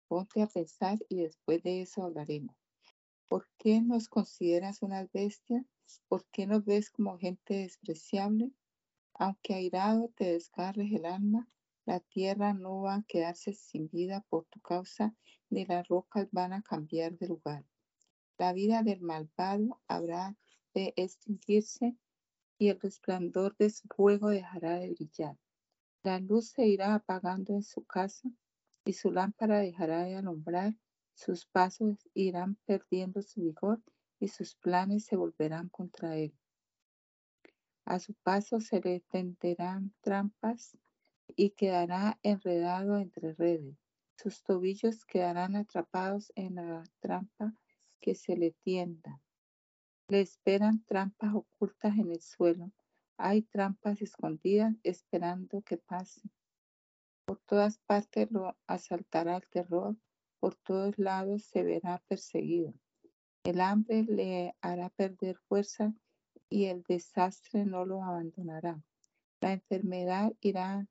[0.09, 2.55] Ponte a pensar y después de eso hablaremos.
[3.29, 5.65] ¿Por qué nos consideras unas bestias?
[6.09, 8.53] ¿Por qué nos ves como gente despreciable?
[9.15, 11.49] Aunque airado te desgarres el alma,
[11.87, 15.15] la tierra no va a quedarse sin vida por tu causa,
[15.51, 17.65] ni las rocas van a cambiar de lugar.
[18.39, 20.37] La vida del malvado habrá
[20.73, 21.97] de extinguirse
[22.59, 25.37] y el resplandor de su fuego dejará de brillar.
[26.03, 28.29] La luz se irá apagando en su casa
[28.85, 30.75] y su lámpara dejará de alumbrar.
[31.15, 33.81] Sus pasos irán perdiendo su vigor
[34.19, 36.35] y sus planes se volverán contra él.
[37.85, 40.77] A su paso se le tenderán trampas
[41.37, 43.77] y quedará enredado entre redes.
[44.17, 47.55] Sus tobillos quedarán atrapados en la trampa
[48.01, 49.21] que se le tienda.
[50.09, 52.71] Le esperan trampas ocultas en el suelo.
[53.17, 56.21] Hay trampas escondidas esperando que pase.
[57.27, 59.97] Por todas partes lo asaltará el terror.
[60.39, 62.75] Por todos lados se verá perseguido.
[63.45, 65.95] El hambre le hará perder fuerza
[66.49, 68.83] y el desastre no lo abandonará.
[69.41, 70.87] La enfermedad irá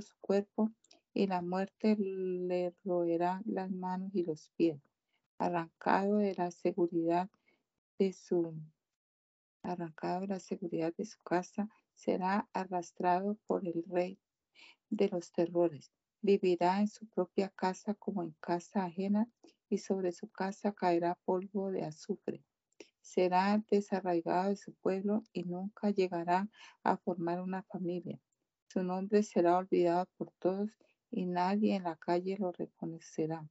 [0.00, 0.72] su cuerpo
[1.14, 4.80] y la muerte le roerá las manos y los pies.
[5.38, 7.30] Arrancado de la seguridad
[7.98, 8.54] de su
[9.62, 14.18] arrancado de la seguridad de su casa, será arrastrado por el rey
[14.90, 15.90] de los terrores.
[16.22, 19.28] Vivirá en su propia casa como en casa ajena
[19.68, 22.44] y sobre su casa caerá polvo de azufre.
[23.00, 26.48] Será desarraigado de su pueblo y nunca llegará
[26.82, 28.20] a formar una familia.
[28.76, 30.68] Su nombre será olvidado por todos
[31.10, 33.48] y nadie en la calle lo reconocerá.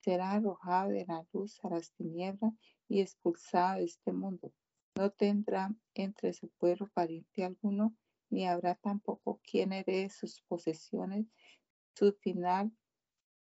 [0.00, 2.54] Será arrojado de la luz a las tinieblas
[2.88, 4.54] y expulsado de este mundo.
[4.96, 7.94] No tendrá entre su pueblo pariente alguno,
[8.30, 11.26] ni habrá tampoco quien herede sus posesiones.
[11.94, 12.72] Su final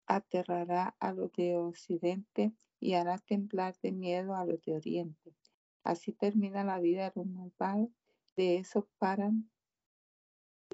[0.08, 5.36] aterrará a los de Occidente y hará temblar de miedo a los de Oriente.
[5.84, 7.90] Así termina la vida de los malvados,
[8.34, 9.51] de eso paran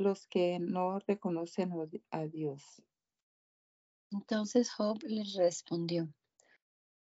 [0.00, 1.72] los que no reconocen
[2.10, 2.62] a Dios.
[4.10, 6.08] Entonces Job les respondió,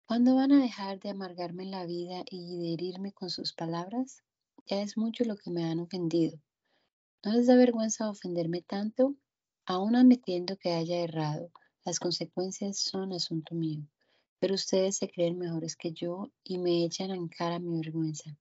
[0.07, 4.25] ¿cuándo van a dejar de amargarme la vida y de herirme con sus palabras?
[4.67, 6.39] Ya es mucho lo que me han ofendido.
[7.25, 9.15] ¿No les da vergüenza ofenderme tanto?
[9.67, 11.51] Aún admitiendo que haya errado,
[11.85, 13.87] las consecuencias son asunto mío.
[14.39, 18.37] Pero ustedes se creen mejores que yo y me echan en cara mi vergüenza.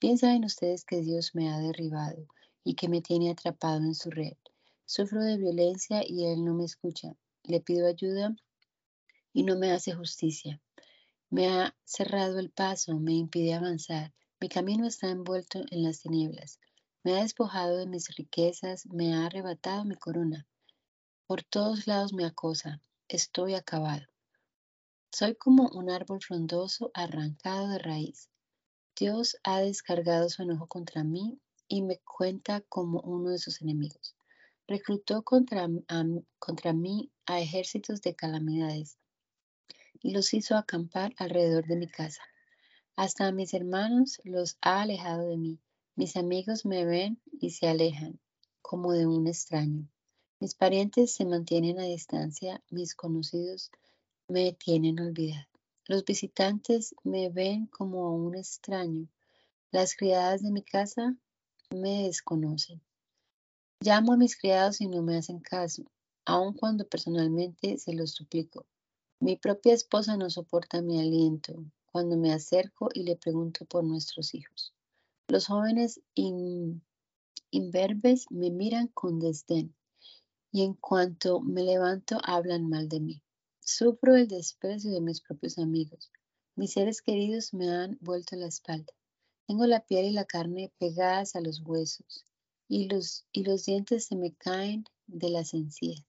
[0.00, 2.26] Bien saben ustedes que Dios me ha derribado
[2.68, 4.36] y que me tiene atrapado en su red.
[4.84, 7.16] Sufro de violencia y Él no me escucha.
[7.42, 8.36] Le pido ayuda
[9.32, 10.60] y no me hace justicia.
[11.30, 14.12] Me ha cerrado el paso, me impide avanzar.
[14.38, 16.60] Mi camino está envuelto en las tinieblas.
[17.02, 20.46] Me ha despojado de mis riquezas, me ha arrebatado mi corona.
[21.26, 22.82] Por todos lados me acosa.
[23.08, 24.04] Estoy acabado.
[25.10, 28.28] Soy como un árbol frondoso arrancado de raíz.
[28.94, 34.16] Dios ha descargado su enojo contra mí y me cuenta como uno de sus enemigos.
[34.66, 35.68] Reclutó contra,
[36.38, 38.98] contra mí a ejércitos de calamidades
[40.02, 42.22] y los hizo acampar alrededor de mi casa.
[42.96, 45.58] Hasta a mis hermanos los ha alejado de mí.
[45.94, 48.18] Mis amigos me ven y se alejan,
[48.62, 49.88] como de un extraño.
[50.40, 53.70] Mis parientes se mantienen a distancia, mis conocidos
[54.28, 55.46] me tienen olvidado.
[55.86, 59.08] Los visitantes me ven como un extraño.
[59.70, 61.16] Las criadas de mi casa
[61.70, 62.80] me desconocen.
[63.80, 65.84] Llamo a mis criados y no me hacen caso,
[66.24, 68.66] aun cuando personalmente se los suplico.
[69.20, 74.34] Mi propia esposa no soporta mi aliento cuando me acerco y le pregunto por nuestros
[74.34, 74.72] hijos.
[75.28, 76.00] Los jóvenes
[77.50, 79.74] imberbes me miran con desdén
[80.50, 83.22] y en cuanto me levanto hablan mal de mí.
[83.60, 86.10] Sufro el desprecio de mis propios amigos.
[86.56, 88.92] Mis seres queridos me han vuelto la espalda.
[89.48, 92.26] Tengo la piel y la carne pegadas a los huesos
[92.68, 96.04] y los, y los dientes se me caen de las encías.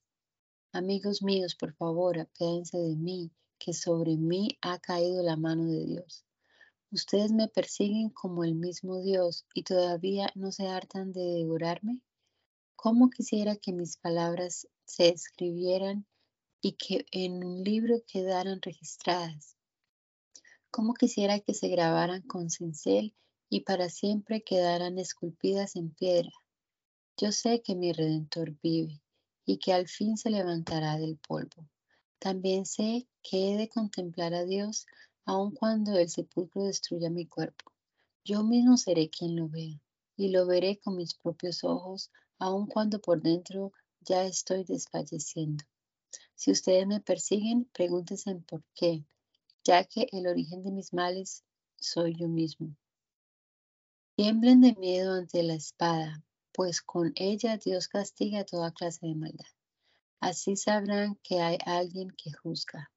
[0.74, 5.86] Amigos míos, por favor, apédense de mí, que sobre mí ha caído la mano de
[5.86, 6.26] Dios.
[6.92, 12.02] Ustedes me persiguen como el mismo Dios y todavía no se hartan de devorarme.
[12.76, 16.06] ¿Cómo quisiera que mis palabras se escribieran
[16.60, 19.56] y que en un libro quedaran registradas?
[20.72, 23.16] ¿Cómo quisiera que se grabaran con cincel
[23.50, 26.32] y para siempre quedaran esculpidas en piedra?
[27.18, 29.02] Yo sé que mi Redentor vive
[29.46, 31.68] y que al fin se levantará del polvo.
[32.20, 34.86] También sé que he de contemplar a Dios
[35.26, 37.72] aun cuando el sepulcro destruya mi cuerpo.
[38.24, 39.82] Yo mismo seré quien lo vea
[40.16, 45.64] y lo veré con mis propios ojos aun cuando por dentro ya estoy desfalleciendo.
[46.36, 49.04] Si ustedes me persiguen, pregúntense por qué,
[49.64, 51.44] ya que el origen de mis males
[51.78, 52.76] soy yo mismo.
[54.22, 59.48] Tiemblen de miedo ante la espada, pues con ella Dios castiga toda clase de maldad.
[60.20, 62.92] Así sabrán que hay alguien que juzga.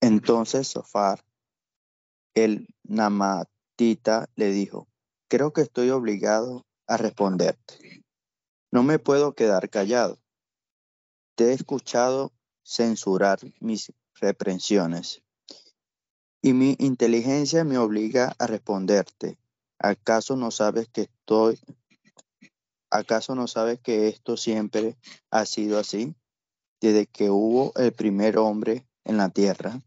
[0.00, 1.24] Entonces Sofar,
[2.34, 4.86] el Namatita, le dijo,
[5.26, 8.04] creo que estoy obligado a responderte.
[8.70, 10.20] No me puedo quedar callado.
[11.34, 12.30] Te he escuchado
[12.62, 15.24] censurar mis reprensiones
[16.42, 19.38] y mi inteligencia me obliga a responderte.
[19.78, 21.58] ¿Acaso no sabes que estoy,
[22.90, 24.96] acaso no sabes que esto siempre
[25.30, 26.14] ha sido así?
[26.80, 29.80] Desde que hubo el primer hombre en la tierra.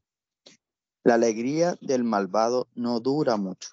[1.04, 3.70] La alegría del malvado no dura mucho.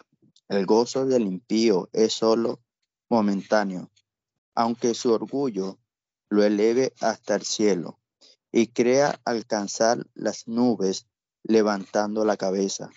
[0.49, 2.61] El gozo del impío es solo
[3.09, 3.91] momentáneo,
[4.55, 5.79] aunque su orgullo
[6.29, 7.99] lo eleve hasta el cielo
[8.53, 11.07] y crea alcanzar las nubes
[11.43, 12.91] levantando la cabeza.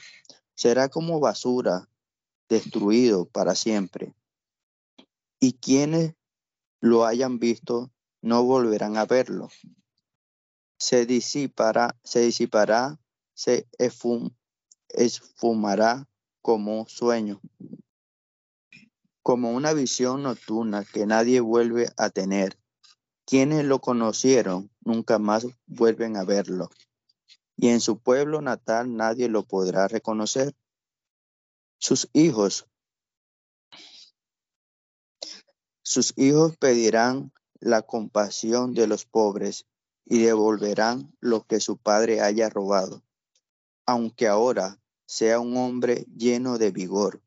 [0.55, 1.89] Será como basura
[2.49, 4.13] destruido para siempre.
[5.39, 6.13] Y quienes
[6.79, 7.91] lo hayan visto
[8.21, 9.49] no volverán a verlo.
[10.77, 12.99] Se disipará, se disipará,
[13.33, 13.67] se
[14.89, 16.07] esfumará
[16.41, 17.41] como sueño,
[19.21, 22.57] como una visión nocturna que nadie vuelve a tener.
[23.25, 26.69] Quienes lo conocieron nunca más vuelven a verlo.
[27.55, 30.55] Y en su pueblo natal nadie lo podrá reconocer.
[31.77, 32.67] Sus hijos,
[35.81, 39.65] sus hijos pedirán la compasión de los pobres
[40.05, 43.03] y devolverán lo que su padre haya robado,
[43.85, 47.21] aunque ahora sea un hombre lleno de vigor.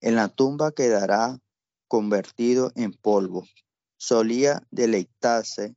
[0.00, 1.40] En la tumba quedará
[1.88, 3.44] convertido en polvo
[3.98, 5.76] solía deleitarse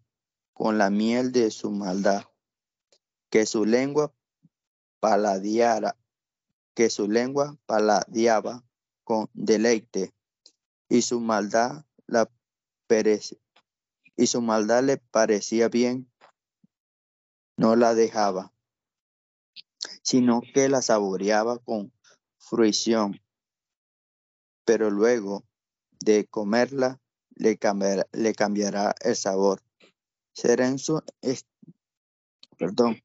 [0.53, 2.23] con la miel de su maldad,
[3.31, 4.13] que su lengua
[4.99, 5.97] paladeara,
[6.75, 8.63] que su lengua paladeaba
[9.03, 10.13] con deleite,
[10.89, 12.29] y su maldad la
[12.87, 13.39] perece-
[14.17, 16.11] y su maldad le parecía bien,
[17.57, 18.53] no la dejaba,
[20.03, 21.93] sino que la saboreaba con
[22.37, 23.21] fruición,
[24.65, 25.45] pero luego
[25.99, 26.99] de comerla
[27.35, 29.61] le cambiará, le cambiará el sabor.
[30.33, 31.45] Será en su es-
[32.57, 33.01] perdón,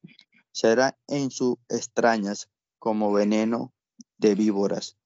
[0.57, 2.49] será en sus extrañas
[2.79, 3.75] como veneno
[4.17, 4.97] de víboras.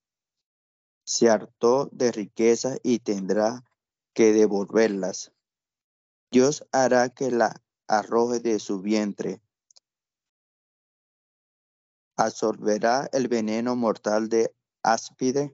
[1.03, 3.65] Se hartó de riquezas y tendrá
[4.13, 5.33] que devolverlas.
[6.31, 9.41] Dios hará que la arroje de su vientre.
[12.15, 15.53] Absorberá el veneno mortal de áspide.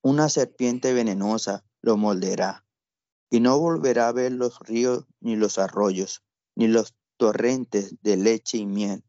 [0.00, 2.64] Una serpiente venenosa lo molderá.
[3.28, 6.22] Y no volverá a ver los ríos ni los arroyos,
[6.56, 9.04] ni los torrentes de leche y miel.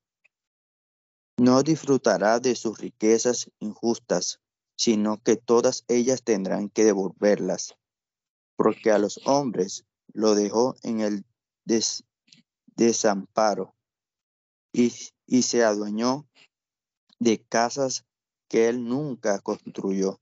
[1.38, 4.42] No disfrutará de sus riquezas injustas,
[4.76, 7.78] sino que todas ellas tendrán que devolverlas,
[8.58, 11.26] porque a los hombres lo dejó en el
[11.64, 12.04] des-
[12.76, 13.74] desamparo
[14.74, 14.90] y
[15.42, 16.28] se adueñó
[17.18, 18.06] de casas
[18.50, 20.20] que él nunca construyó.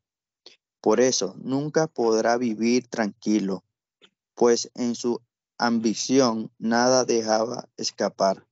[0.79, 3.63] Por eso nunca podrá vivir tranquilo,
[4.35, 5.23] pues en su
[5.59, 8.47] ambición nada dejaba escapar.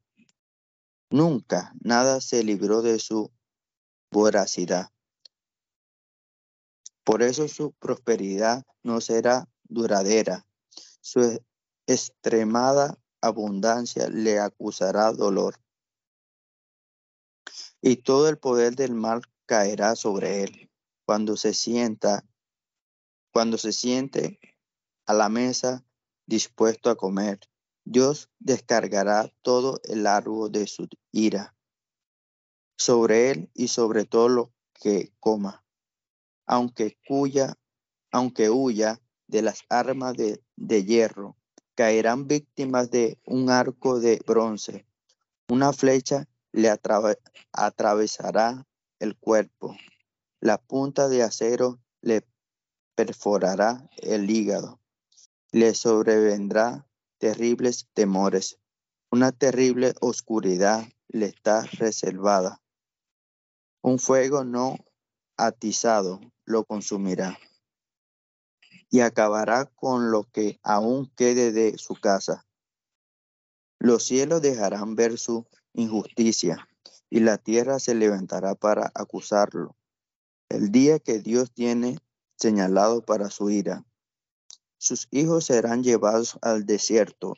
[1.10, 3.32] Nunca nada se libró de su
[4.12, 4.92] voracidad.
[7.06, 10.46] Por eso su prosperidad no será duradera.
[11.00, 11.42] Su
[11.88, 15.56] extremada abundancia le acusará dolor.
[17.82, 20.70] Y todo el poder del mal caerá sobre él
[21.06, 22.26] cuando se sienta,
[23.32, 24.42] cuando se siente
[25.06, 25.87] a la mesa
[26.28, 27.40] dispuesto a comer.
[27.84, 31.56] Dios descargará todo el árbol de su ira
[32.78, 35.66] sobre él y sobre todo lo que coma,
[36.46, 37.58] aunque cuya,
[38.12, 40.44] aunque huya de las armas de,
[40.84, 41.36] hierro,
[41.76, 44.86] caerán víctimas de un arco de bronce.
[45.50, 47.20] Una flecha le atrave-
[47.52, 48.68] atravesará
[49.00, 49.76] el cuerpo.
[50.40, 52.28] La punta de acero le
[52.96, 54.80] perforará el hígado.
[55.52, 56.88] Le sobrevendrá
[57.20, 58.60] terribles temores.
[59.12, 62.62] Una terrible oscuridad le está reservada.
[63.82, 64.78] Un fuego no
[65.38, 67.38] atizado lo consumirá
[68.90, 72.46] y acabará con lo que aún quede de su casa.
[73.80, 76.68] Los cielos dejarán ver su injusticia
[77.10, 79.76] y la tierra se levantará para acusarlo.
[80.50, 82.00] El día que Dios tiene
[82.38, 83.86] señalado para su ira.
[84.78, 87.36] Sus hijos serán llevados al desierto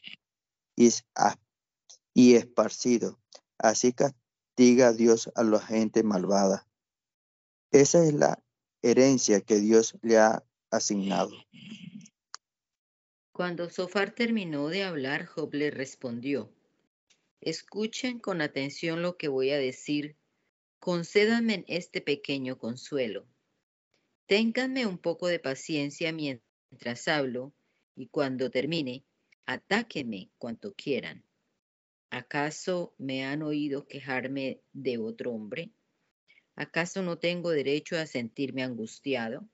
[0.76, 3.16] y, esparcidos.
[3.58, 6.68] Así castiga Dios a la gente malvada.
[7.72, 8.44] Esa es la
[8.82, 11.32] herencia que Dios le ha asignado.
[13.32, 16.52] Cuando Sofar terminó de hablar, Job le respondió,
[17.42, 20.18] Escuchen con atención lo que voy a decir,
[20.80, 23.26] concédanme este pequeño consuelo.
[24.26, 26.49] Ténganme un poco de paciencia mientras
[27.08, 27.54] hablo
[27.96, 29.04] y cuando termine,
[29.46, 31.24] atáquenme cuanto quieran.
[32.10, 35.72] ¿Acaso me han oído quejarme de otro hombre?
[36.56, 39.48] ¿Acaso no tengo derecho a sentirme angustiado?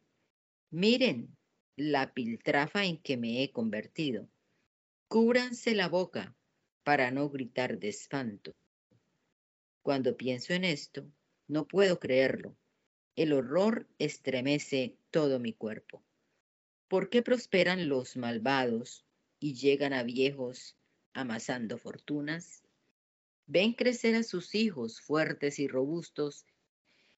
[0.72, 1.36] Miren
[1.76, 4.28] la piltrafa en que me he convertido.
[5.07, 6.36] Cúbranse la boca
[6.84, 8.55] para no gritar de espanto.
[9.82, 11.05] Cuando pienso en esto,
[11.47, 12.55] no puedo creerlo.
[13.16, 16.01] El horror estremece todo mi cuerpo.
[16.88, 19.05] ¿Por qué prosperan los malvados
[19.39, 20.75] y llegan a viejos
[21.13, 22.61] amasando fortunas?
[23.47, 26.45] Ven crecer a sus hijos fuertes y robustos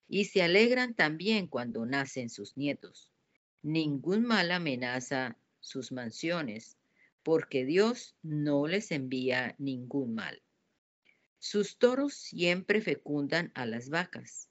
[0.07, 3.11] y se alegran también cuando nacen sus nietos.
[3.61, 6.77] Ningún mal amenaza sus mansiones,
[7.23, 10.41] porque Dios no les envía ningún mal.
[11.39, 14.49] Sus toros siempre fecundan a las vacas,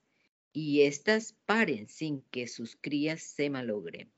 [0.53, 4.13] y éstas paren sin que sus crías se malogren.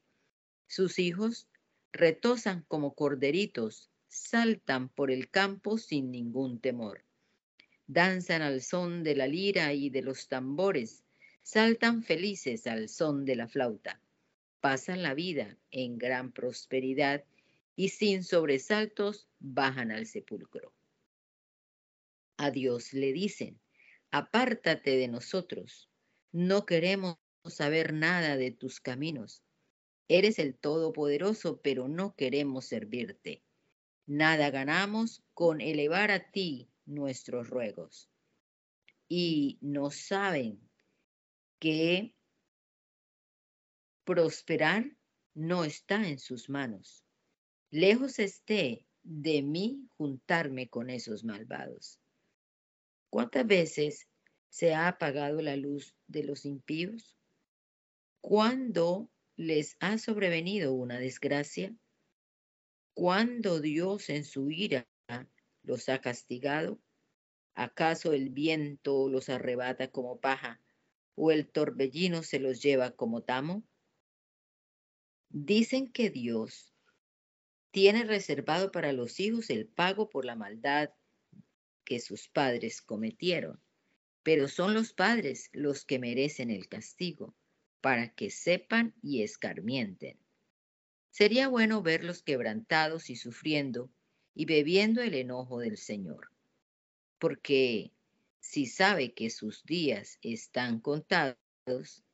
[0.68, 1.48] Sus hijos
[1.92, 7.04] retosan como corderitos, saltan por el campo sin ningún temor.
[7.86, 11.04] Danzan al son de la lira y de los tambores,
[11.42, 14.00] saltan felices al son de la flauta.
[14.60, 17.24] Pasan la vida en gran prosperidad
[17.74, 20.74] y sin sobresaltos bajan al sepulcro.
[22.36, 23.58] A Dios le dicen,
[24.10, 25.88] apártate de nosotros,
[26.30, 27.16] no queremos
[27.46, 29.42] saber nada de tus caminos.
[30.08, 33.42] Eres el Todopoderoso, pero no queremos servirte.
[34.06, 38.08] Nada ganamos con elevar a ti nuestros ruegos.
[39.06, 40.60] Y no saben
[41.58, 42.14] que
[44.04, 44.96] prosperar
[45.34, 47.04] no está en sus manos.
[47.70, 52.00] Lejos esté de mí juntarme con esos malvados.
[53.10, 54.08] ¿Cuántas veces
[54.48, 57.18] se ha apagado la luz de los impíos?
[58.22, 61.72] ¿Cuándo les ha sobrevenido una desgracia?
[62.92, 64.88] ¿Cuándo Dios en su ira
[65.62, 66.80] los ha castigado?
[67.54, 70.60] ¿Acaso el viento los arrebata como paja
[71.14, 73.62] o el torbellino se los lleva como tamo?
[75.28, 76.74] Dicen que Dios
[77.70, 80.90] tiene reservado para los hijos el pago por la maldad
[81.84, 83.62] que sus padres cometieron,
[84.24, 87.36] pero son los padres los que merecen el castigo,
[87.80, 90.18] para que sepan y escarmienten.
[91.10, 93.90] Sería bueno verlos quebrantados y sufriendo
[94.34, 96.30] y bebiendo el enojo del Señor,
[97.18, 97.92] porque
[98.40, 102.04] si sabe que sus días están contados,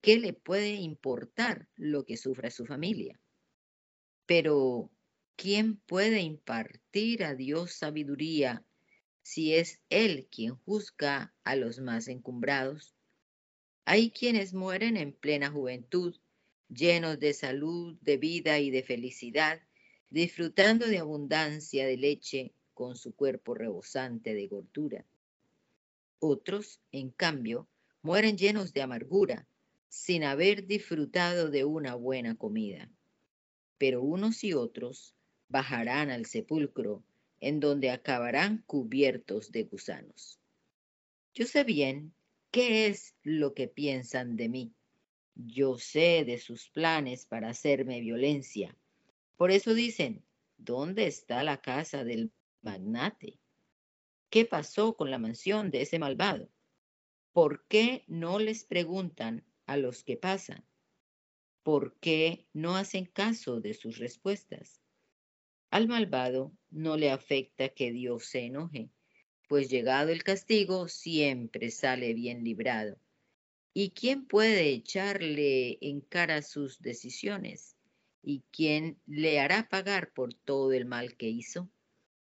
[0.00, 3.20] ¿qué le puede importar lo que sufra su familia?
[4.26, 4.90] Pero,
[5.36, 8.66] ¿quién puede impartir a Dios sabiduría
[9.22, 12.95] si es Él quien juzga a los más encumbrados?
[13.88, 16.16] Hay quienes mueren en plena juventud,
[16.68, 19.62] llenos de salud, de vida y de felicidad,
[20.10, 25.06] disfrutando de abundancia de leche con su cuerpo rebosante de gordura.
[26.18, 27.68] Otros, en cambio,
[28.02, 29.46] mueren llenos de amargura,
[29.88, 32.90] sin haber disfrutado de una buena comida.
[33.78, 35.14] Pero unos y otros
[35.48, 37.04] bajarán al sepulcro,
[37.38, 40.40] en donde acabarán cubiertos de gusanos.
[41.34, 42.15] Yo sé bien
[42.56, 44.74] qué es lo que piensan de mí.
[45.34, 48.74] Yo sé de sus planes para hacerme violencia.
[49.36, 50.24] Por eso dicen,
[50.56, 52.32] ¿dónde está la casa del
[52.62, 53.38] magnate?
[54.30, 56.48] ¿Qué pasó con la mansión de ese malvado?
[57.34, 60.64] ¿Por qué no les preguntan a los que pasan?
[61.62, 64.80] ¿Por qué no hacen caso de sus respuestas?
[65.68, 68.88] Al malvado no le afecta que Dios se enoje,
[69.46, 72.98] pues llegado el castigo siempre sale bien librado.
[73.72, 77.76] ¿Y quién puede echarle en cara sus decisiones?
[78.22, 81.70] ¿Y quién le hará pagar por todo el mal que hizo?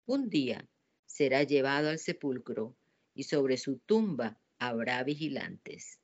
[0.06, 0.68] Un día
[1.06, 2.76] será llevado al sepulcro
[3.14, 6.00] y sobre su tumba habrá vigilantes.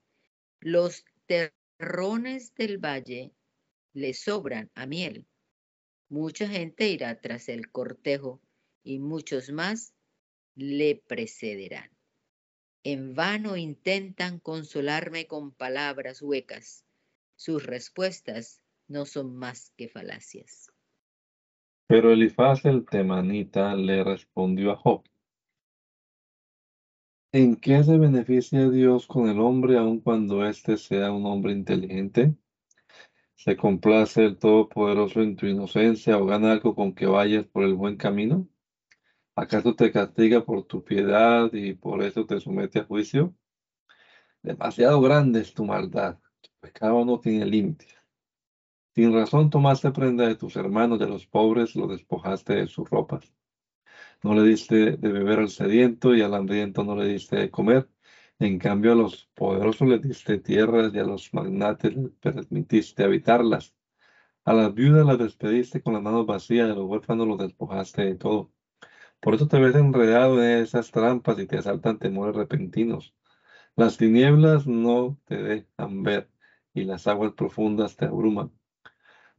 [0.59, 3.33] Los terrones del valle
[3.93, 5.25] le sobran a miel.
[6.09, 8.41] Mucha gente irá tras el cortejo
[8.83, 9.93] y muchos más
[10.59, 11.89] le precederán.
[12.83, 16.85] En vano intentan consolarme con palabras huecas.
[17.35, 20.71] Sus respuestas no son más que falacias.
[21.87, 25.03] Pero Elifaz el temanita le respondió a Job,
[27.31, 32.33] ¿En qué se beneficia Dios con el hombre aun cuando éste sea un hombre inteligente?
[33.35, 37.75] ¿Se complace el Todopoderoso en tu inocencia o gana algo con que vayas por el
[37.75, 38.47] buen camino?
[39.41, 43.33] ¿Acaso te castiga por tu piedad y por eso te somete a juicio?
[44.41, 47.95] Demasiado grande es tu maldad, tu pecado no tiene límites.
[48.93, 53.33] Sin razón tomaste prenda de tus hermanos, de los pobres los despojaste de sus ropas.
[54.23, 57.89] No le diste de beber al sediento y al hambriento no le diste de comer.
[58.39, 63.73] En cambio, a los poderosos les diste tierras y a los magnates les permitiste habitarlas.
[64.43, 68.15] A las viudas las despediste con las manos vacías a los huérfanos los despojaste de
[68.15, 68.51] todo.
[69.21, 73.15] Por eso te ves enredado en esas trampas y te asaltan temores repentinos.
[73.75, 76.29] Las tinieblas no te dejan ver
[76.73, 78.51] y las aguas profundas te abruman.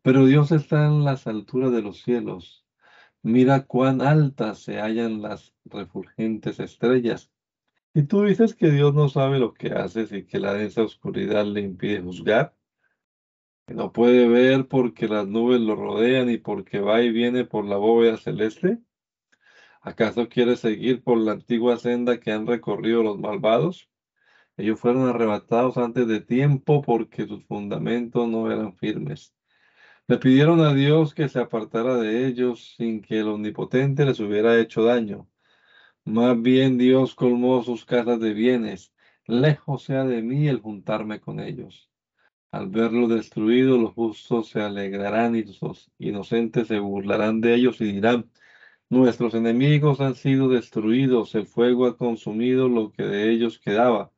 [0.03, 2.61] Pero Dios está en las alturas de los cielos
[3.23, 7.31] Mira cuán altas se hallan las refulgentes estrellas.
[7.93, 11.45] Y tú dices que Dios no sabe lo que haces y que la densa oscuridad
[11.45, 12.57] le impide juzgar.
[13.67, 17.67] Que no puede ver porque las nubes lo rodean y porque va y viene por
[17.67, 18.79] la bóveda celeste.
[19.83, 23.89] ¿Acaso quiere seguir por la antigua senda que han recorrido los malvados?
[24.57, 29.35] Ellos fueron arrebatados antes de tiempo porque sus fundamentos no eran firmes.
[30.07, 34.61] Le pidieron a Dios que se apartara de ellos sin que el Omnipotente les hubiera
[34.61, 35.29] hecho daño.
[36.05, 38.93] Más bien Dios colmó sus casas de bienes.
[39.27, 41.91] Lejos sea de mí el juntarme con ellos.
[42.51, 47.93] Al verlo destruido, los justos se alegrarán y los inocentes se burlarán de ellos y
[47.93, 48.31] dirán,
[48.91, 54.13] nuestros enemigos han sido destruidos, el fuego ha consumido lo que de ellos quedaba.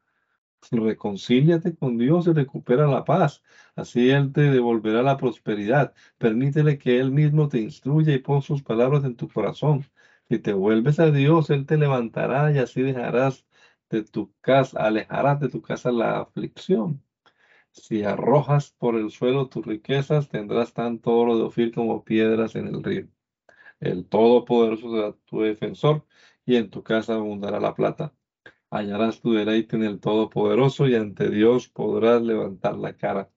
[0.71, 3.43] Reconcíliate con Dios y recupera la paz.
[3.77, 5.95] Así Él te devolverá la prosperidad.
[6.19, 9.85] Permítele que Él mismo te instruya y pon sus palabras en tu corazón.
[10.29, 13.47] Si te vuelves a Dios, Él te levantará y así dejarás
[13.91, 17.03] de tu casa, alejarás de tu casa la aflicción.
[17.73, 22.69] Si arrojas por el suelo tus riquezas, tendrás tanto oro de Ofir como piedras en
[22.69, 23.09] el río.
[23.83, 26.07] El Todopoderoso será tu defensor
[26.47, 28.15] y en tu casa abundará la plata
[28.73, 33.31] hallarás tu deleite en el Todopoderoso y ante Dios podrás levantar la cara.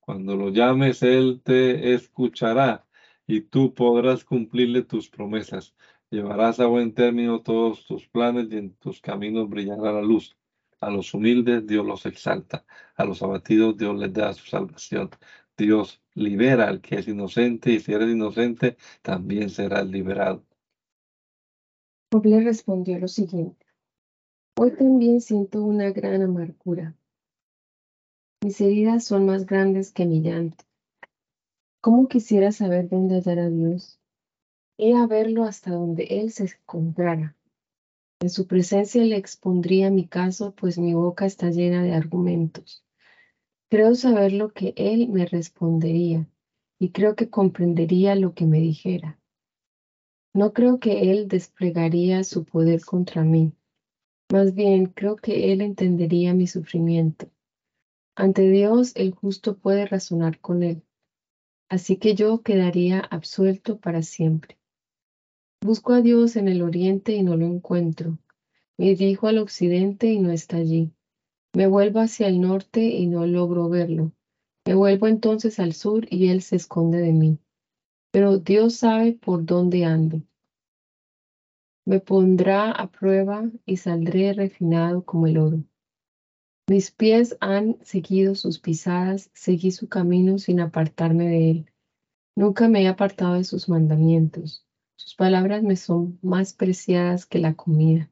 [0.00, 2.86] Cuando lo llames, Él te escuchará
[3.26, 5.74] y tú podrás cumplirle tus promesas.
[6.10, 10.36] Llevarás a buen término todos tus planes y en tus caminos brillará la luz.
[10.80, 12.66] A los humildes Dios los exalta,
[12.96, 15.08] a los abatidos Dios les da su salvación.
[15.56, 20.44] Dios libera al que es inocente y si eres inocente también serás liberado.
[22.12, 23.66] Job le respondió lo siguiente.
[24.58, 26.96] Hoy también siento una gran amargura.
[28.42, 30.64] Mis heridas son más grandes que mi llanto.
[31.82, 34.00] ¿Cómo quisiera saber dónde hallar a Dios?
[34.78, 37.36] Y a verlo hasta donde Él se encontrara.
[38.20, 42.85] En su presencia le expondría mi caso, pues mi boca está llena de argumentos.
[43.68, 46.28] Creo saber lo que Él me respondería
[46.78, 49.18] y creo que comprendería lo que me dijera.
[50.34, 53.52] No creo que Él desplegaría su poder contra mí
[54.32, 57.30] más bien, creo que Él entendería mi sufrimiento.
[58.16, 60.82] Ante Dios, el justo puede razonar con Él.
[61.68, 64.58] Así que yo quedaría absuelto para siempre.
[65.60, 68.18] Busco a Dios en el oriente y no lo encuentro.
[68.76, 70.90] Me dirijo al occidente y no está allí.
[71.56, 74.12] Me vuelvo hacia el norte y no logro verlo.
[74.66, 77.38] Me vuelvo entonces al sur y Él se esconde de mí.
[78.12, 80.20] Pero Dios sabe por dónde ando.
[81.86, 85.64] Me pondrá a prueba y saldré refinado como el oro.
[86.68, 91.72] Mis pies han seguido sus pisadas, seguí su camino sin apartarme de él.
[92.36, 94.66] Nunca me he apartado de sus mandamientos.
[94.98, 98.10] Sus palabras me son más preciadas que la comida.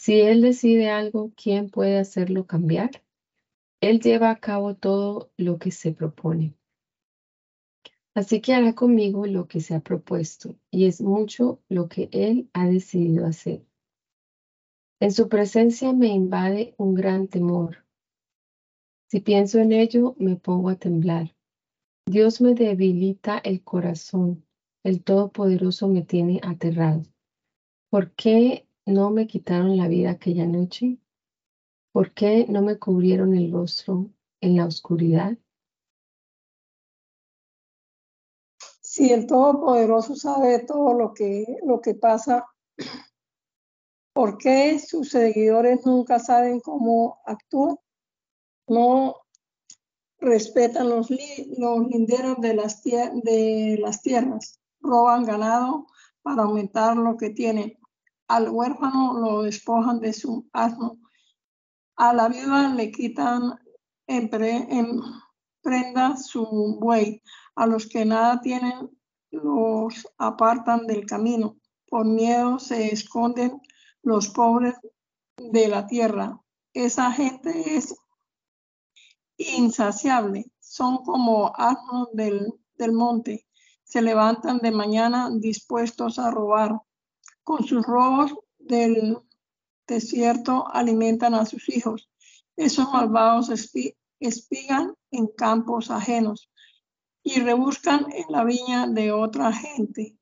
[0.00, 3.04] Si él decide algo, ¿quién puede hacerlo cambiar?
[3.82, 6.54] Él lleva a cabo todo lo que se propone.
[8.14, 12.48] Así que hará conmigo lo que se ha propuesto, y es mucho lo que Él
[12.54, 13.62] ha decidido hacer.
[15.00, 17.84] En su presencia me invade un gran temor.
[19.10, 21.36] Si pienso en ello, me pongo a temblar.
[22.06, 24.46] Dios me debilita el corazón,
[24.82, 27.02] el Todopoderoso me tiene aterrado.
[27.90, 30.98] ¿Por qué no me quitaron la vida aquella noche?
[31.92, 34.10] ¿Por qué no me cubrieron el rostro
[34.40, 35.36] en la oscuridad?
[38.90, 42.44] si el Todopoderoso sabe todo lo que, lo que pasa,
[44.12, 47.76] ¿por qué sus seguidores nunca saben cómo actúan?
[48.66, 49.14] No
[50.18, 55.86] respetan los, los linderos de las, de las tierras, roban ganado
[56.22, 57.78] para aumentar lo que tienen.
[58.30, 60.98] Al huérfano lo despojan de su asno.
[61.96, 63.58] A la viuda le quitan
[64.06, 65.00] en, en
[65.60, 67.20] prenda su buey
[67.56, 68.88] a los que nada tienen
[69.32, 71.56] los apartan del camino.
[71.88, 73.60] Por miedo se esconden
[74.02, 74.76] los pobres
[75.36, 76.40] de la tierra.
[76.72, 77.96] Esa gente es
[79.38, 80.52] insaciable.
[80.60, 83.44] Son como asnos del, del monte.
[83.82, 86.80] Se levantan de mañana dispuestos a robar.
[87.50, 89.18] Con sus robos del
[89.84, 92.08] desierto alimentan a sus hijos.
[92.54, 93.50] Esos malvados
[94.20, 96.48] espigan en campos ajenos
[97.24, 100.16] y rebuscan en la viña de otra gente.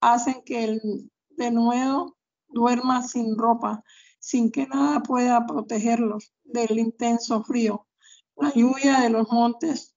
[0.00, 2.16] Hacen que el denuedo
[2.48, 3.84] duerma sin ropa,
[4.18, 7.86] sin que nada pueda protegerlos del intenso frío.
[8.34, 9.94] La lluvia de los montes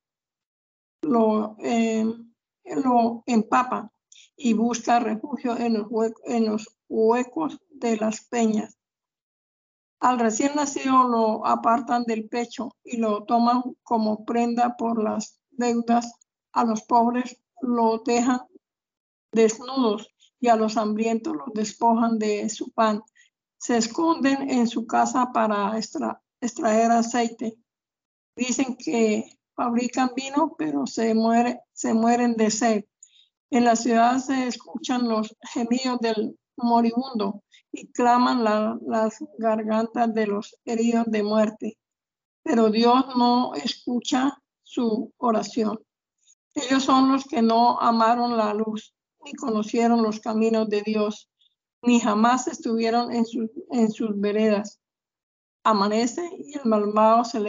[1.02, 2.06] lo, eh,
[2.66, 3.92] lo empapa
[4.38, 8.78] y busca refugio en los, huecos de las peñas.
[10.00, 16.14] Al recién nacido lo apartan del pecho y lo toman como prenda por las deudas,
[16.52, 18.42] a los pobres los dejan
[19.32, 20.10] desnudos
[20.40, 23.02] y a los hambrientos los despojan de su pan.
[23.58, 27.58] Se esconden en su casa para extraer aceite.
[28.36, 32.86] Dicen que fabrican vino, pero se mueren de sed.
[33.52, 40.56] En la ciudad se escuchan los gemidos del moribundo y claman las gargantas de los
[40.66, 41.78] heridos de muerte.
[42.44, 45.80] Pero Dios no escucha su oración.
[46.54, 48.94] Ellos son los que no amaron la luz,
[49.24, 51.30] ni conocieron los caminos de Dios,
[51.82, 53.26] ni jamás estuvieron en,
[53.72, 54.80] en sus veredas.
[55.64, 57.40] amanece y el malvado se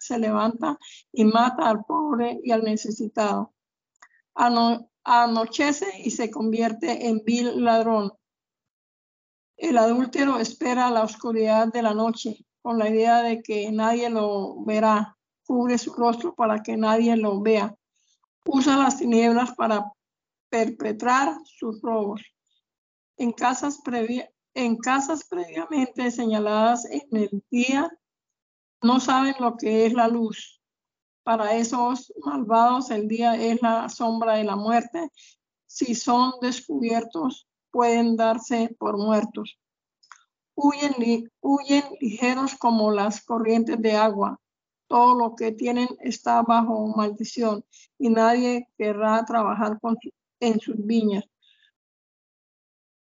[0.00, 0.78] se levanta
[1.12, 3.54] y mata al pobre y al necesitado.
[5.08, 8.12] Anochece y se convierte en vil ladrón.
[9.56, 14.62] El adúltero espera la oscuridad de la noche con la idea de que nadie lo
[14.64, 15.16] verá.
[15.44, 17.74] Cubre su rostro para que nadie lo vea.
[18.44, 19.90] Usa las tinieblas para
[20.50, 22.22] perpetrar sus robos.
[23.16, 23.80] En casas,
[24.54, 27.90] en casas previamente señaladas en el día,
[28.82, 30.57] no saben lo que es la luz.
[31.28, 35.10] Para esos malvados el día es la sombra de la muerte.
[35.66, 39.58] Si son descubiertos, pueden darse por muertos.
[40.54, 44.40] Huyen, huyen ligeros como las corrientes de agua.
[44.86, 47.62] Todo lo que tienen está bajo maldición
[47.98, 49.78] y nadie querrá trabajar
[50.40, 51.24] en sus viñas.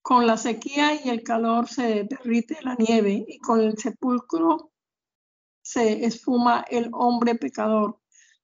[0.02, 4.72] Con la sequía y el calor se derrite la nieve y con el sepulcro
[5.62, 8.00] se esfuma el hombre pecador.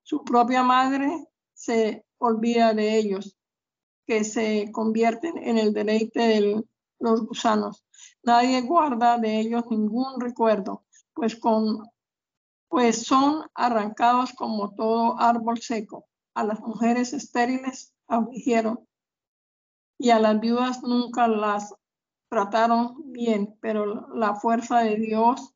[0.09, 3.37] Su propia madre se olvida de ellos,
[4.07, 6.63] que se convierten en el deleite de
[6.97, 7.85] los gusanos.
[8.23, 10.83] Nadie guarda de ellos ningún recuerdo,
[11.13, 11.87] pues, con,
[12.69, 16.07] pues son arrancados como todo árbol seco.
[16.33, 18.87] A las mujeres estériles afligieron
[19.99, 21.75] y a las viudas nunca las
[22.29, 25.53] trataron bien, pero la fuerza de Dios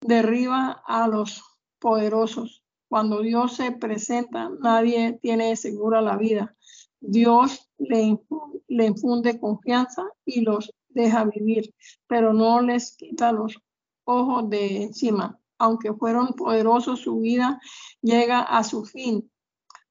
[0.00, 1.42] derriba a los
[1.80, 2.63] poderosos.
[2.94, 6.54] Cuando Dios se presenta, nadie tiene segura la vida.
[7.00, 8.20] Dios le,
[8.68, 11.74] infunde confianza y los deja vivir,
[12.06, 13.58] pero no les quita los
[14.04, 15.40] ojos de encima.
[15.58, 17.60] Aunque fueron poderosos, su vida
[18.00, 19.28] llega a su fin,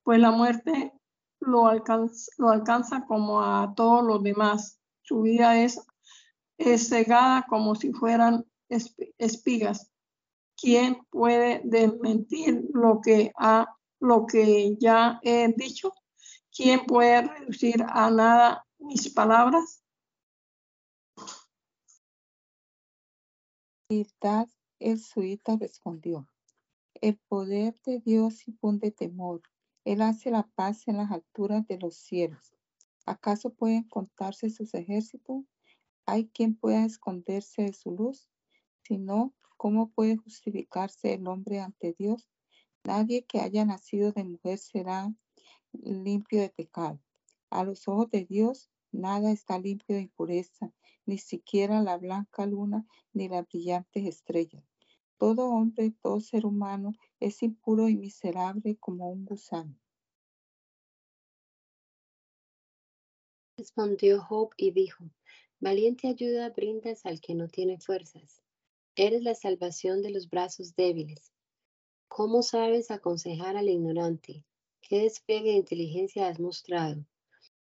[0.04, 0.94] pues la muerte
[1.42, 4.80] lo alcanza, lo alcanza como a todos los demás.
[5.02, 5.78] Su vida es,
[6.58, 8.46] es cegada como si fueran
[9.18, 9.93] espigas.
[10.64, 13.68] ¿Quién puede desmentir lo que, ha,
[14.00, 15.92] lo que ya he dicho?
[16.56, 19.84] ¿Quién puede reducir a nada mis palabras?
[23.90, 26.30] el suita respondió,
[27.02, 29.42] el poder de Dios infunde temor
[29.84, 32.56] él hace la paz en las alturas de los cielos.
[33.06, 35.44] ¿Acaso pueden contarse sus ejércitos?
[36.06, 38.30] ¿Hay quien pueda esconderse de su luz?
[38.84, 39.34] Si no,
[39.64, 42.28] ¿cómo puede justificarse el hombre ante Dios?
[42.84, 45.16] Nadie que haya nacido de mujer será
[45.72, 47.00] limpio de pecado.
[47.50, 50.74] A los ojos de Dios, nada está limpio de impureza,
[51.06, 54.66] ni siquiera la blanca luna ni las brillantes estrellas.
[55.18, 56.92] Todo hombre, todo ser humano
[57.22, 59.80] es impuro y miserable como un gusano.
[63.58, 65.06] Respondió Job y dijo,
[65.62, 68.43] Valiente ayuda brindas al que no tiene fuerzas.
[68.96, 71.32] Eres la salvación de los brazos débiles.
[72.08, 74.46] ¿Cómo sabes aconsejar al ignorante?
[74.82, 77.04] ¿Qué despliegue de inteligencia has mostrado?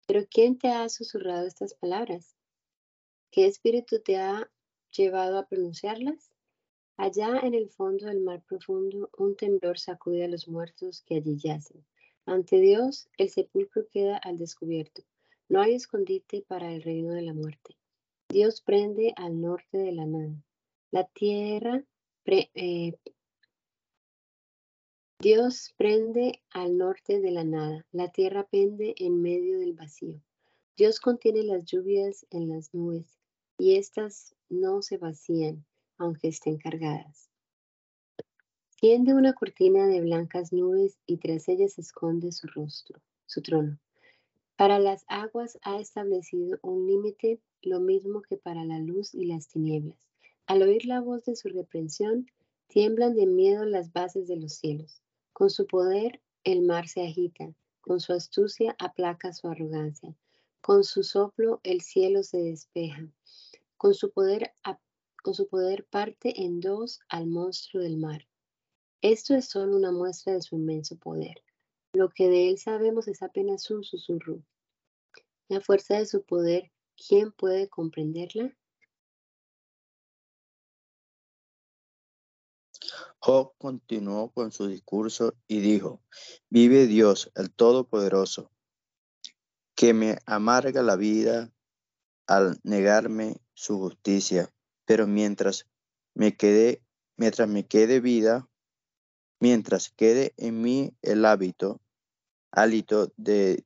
[0.05, 2.35] Pero ¿quién te ha susurrado estas palabras?
[3.31, 4.51] ¿Qué espíritu te ha
[4.95, 6.29] llevado a pronunciarlas?
[6.95, 11.37] Allá en el fondo del mar profundo, un temblor sacude a los muertos que allí
[11.37, 11.83] yacen.
[12.27, 15.01] Ante Dios, el sepulcro queda al descubierto.
[15.49, 17.75] No hay escondite para el reino de la muerte.
[18.29, 20.35] Dios prende al norte de la nada.
[20.95, 21.83] La tierra,
[22.25, 22.93] eh,
[25.19, 27.85] Dios prende al norte de la nada.
[27.91, 30.21] La tierra pende en medio del vacío.
[30.77, 33.19] Dios contiene las lluvias en las nubes
[33.57, 35.65] y éstas no se vacían
[35.97, 37.29] aunque estén cargadas.
[38.79, 43.77] Tiende una cortina de blancas nubes y tras ellas esconde su rostro, su trono.
[44.55, 49.49] Para las aguas ha establecido un límite, lo mismo que para la luz y las
[49.49, 50.14] tinieblas.
[50.47, 52.27] Al oír la voz de su reprensión,
[52.67, 55.01] tiemblan de miedo las bases de los cielos.
[55.33, 60.15] Con su poder el mar se agita, con su astucia aplaca su arrogancia,
[60.61, 63.11] con su soplo el cielo se despeja,
[63.77, 64.53] con su poder
[65.23, 68.27] con su poder parte en dos al monstruo del mar.
[69.01, 71.43] Esto es solo una muestra de su inmenso poder.
[71.93, 74.43] Lo que de él sabemos es apenas un susurro.
[75.47, 78.55] La fuerza de su poder, ¿quién puede comprenderla?
[83.25, 86.01] Job continuó con su discurso y dijo,
[86.49, 88.51] vive Dios, el Todopoderoso,
[89.75, 91.51] que me amarga la vida
[92.27, 94.51] al negarme su justicia
[94.85, 95.67] pero mientras
[96.13, 96.81] me quede,
[97.17, 98.47] mientras me quede vida,
[99.39, 101.81] mientras quede en mí el hábito,
[102.51, 103.63] hálito de,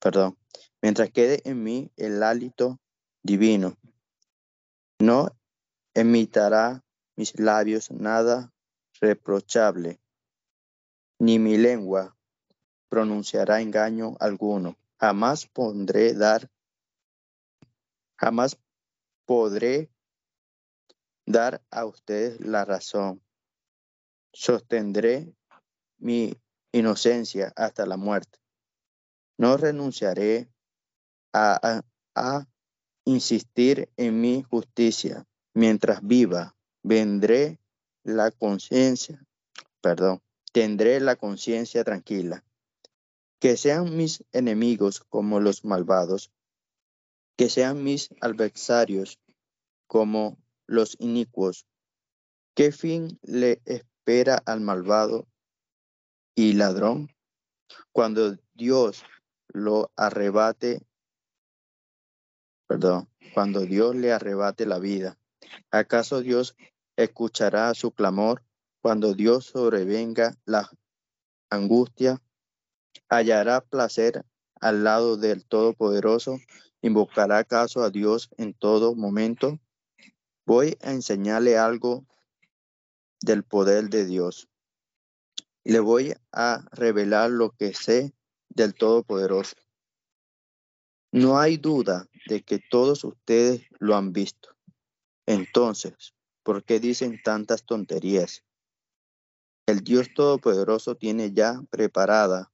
[0.00, 0.36] perdón,
[0.82, 2.80] mientras quede en mí el hálito
[3.22, 3.76] divino,
[4.98, 5.36] no
[5.92, 6.83] emitará
[7.16, 8.52] mis labios nada
[9.00, 10.00] reprochable,
[11.18, 12.16] ni mi lengua
[12.88, 14.76] pronunciará engaño alguno.
[14.98, 16.50] Jamás pondré dar,
[18.16, 18.58] jamás
[19.26, 19.90] podré
[21.26, 23.22] dar a ustedes la razón.
[24.32, 25.34] Sostendré
[25.98, 26.40] mi
[26.72, 28.38] inocencia hasta la muerte.
[29.38, 30.48] No renunciaré
[31.32, 31.82] a,
[32.14, 32.46] a
[33.04, 35.26] insistir en mi justicia.
[35.52, 36.53] Mientras viva,
[36.84, 37.58] vendré
[38.04, 39.26] la conciencia,
[39.80, 40.22] perdón,
[40.52, 42.44] tendré la conciencia tranquila.
[43.40, 46.30] Que sean mis enemigos como los malvados,
[47.36, 49.18] que sean mis adversarios
[49.88, 51.66] como los inicuos.
[52.54, 55.26] ¿Qué fin le espera al malvado
[56.36, 57.10] y ladrón
[57.90, 59.02] cuando Dios
[59.48, 60.86] lo arrebate
[62.66, 65.18] perdón, cuando Dios le arrebate la vida.
[65.70, 66.56] ¿Acaso Dios
[66.96, 68.42] escuchará su clamor
[68.80, 70.70] cuando Dios sobrevenga la
[71.50, 72.20] angustia?
[73.08, 74.24] ¿Hallará placer
[74.60, 76.38] al lado del Todopoderoso?
[76.82, 79.58] ¿Invocará acaso a Dios en todo momento?
[80.46, 82.04] Voy a enseñarle algo
[83.20, 84.48] del poder de Dios.
[85.64, 88.12] Le voy a revelar lo que sé
[88.50, 89.56] del Todopoderoso.
[91.10, 94.50] No hay duda de que todos ustedes lo han visto.
[95.26, 96.14] Entonces,
[96.44, 98.44] ¿por qué dicen tantas tonterías?
[99.66, 102.52] El Dios Todopoderoso tiene ya preparada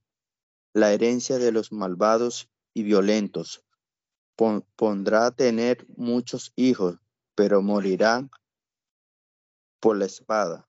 [0.73, 3.63] la herencia de los malvados y violentos.
[4.75, 6.97] pondrá a tener muchos hijos,
[7.35, 8.31] pero morirán
[9.79, 10.67] por la espada.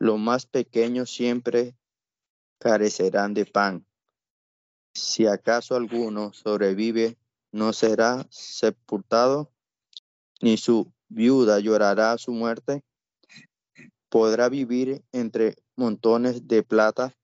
[0.00, 1.76] Los más pequeños siempre
[2.58, 3.86] carecerán de pan
[4.94, 7.16] si acaso alguno sobrevive,
[7.50, 9.50] no será sepultado,
[10.40, 12.82] ni su viuda llorará su muerte.
[14.08, 17.14] Podrá vivir entre montones de plata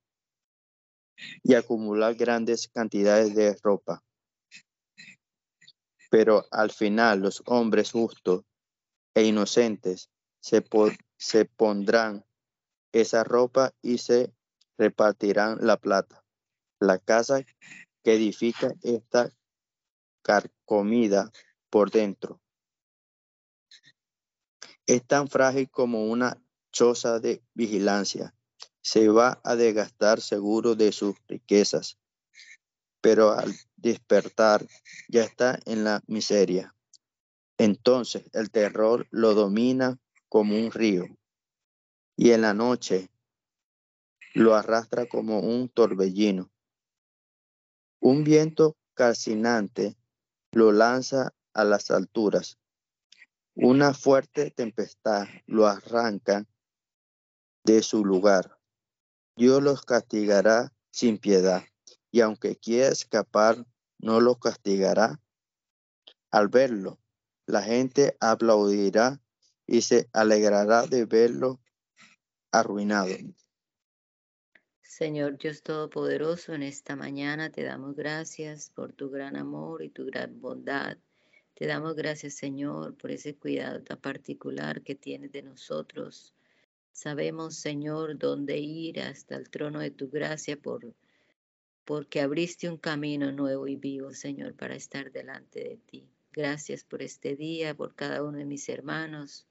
[1.42, 4.02] y acumular grandes cantidades de ropa.
[6.10, 8.44] Pero al final los hombres justos
[9.14, 10.10] e inocentes
[10.40, 10.64] se,
[11.18, 12.24] se pondrán
[12.92, 14.32] esa ropa y se
[14.78, 16.24] repartirán la plata.
[16.80, 17.42] La casa
[18.02, 19.30] que edifica esta
[20.22, 21.30] carcomida
[21.68, 22.40] por dentro
[24.88, 28.34] es tan frágil como una choza de vigilancia.
[28.80, 31.98] Se va a desgastar seguro de sus riquezas,
[33.02, 34.66] pero al despertar
[35.08, 36.74] ya está en la miseria.
[37.58, 39.98] Entonces el terror lo domina
[40.30, 41.04] como un río
[42.16, 43.10] y en la noche
[44.32, 46.50] lo arrastra como un torbellino.
[48.00, 49.96] Un viento calcinante
[50.52, 52.57] lo lanza a las alturas.
[53.60, 56.46] Una fuerte tempestad lo arranca
[57.64, 58.56] de su lugar.
[59.34, 61.64] Dios los castigará sin piedad,
[62.12, 63.66] y aunque quiera escapar,
[63.98, 65.20] no los castigará.
[66.30, 67.00] Al verlo,
[67.46, 69.20] la gente aplaudirá
[69.66, 71.60] y se alegrará de verlo
[72.52, 73.16] arruinado.
[74.82, 80.06] Señor Dios Todopoderoso, en esta mañana te damos gracias por tu gran amor y tu
[80.06, 80.96] gran bondad.
[81.58, 86.32] Te damos gracias, Señor, por ese cuidado tan particular que tienes de nosotros.
[86.92, 90.94] Sabemos, Señor, dónde ir hasta el trono de tu gracia por,
[91.84, 96.08] porque abriste un camino nuevo y vivo, Señor, para estar delante de ti.
[96.30, 99.48] Gracias por este día, por cada uno de mis hermanos.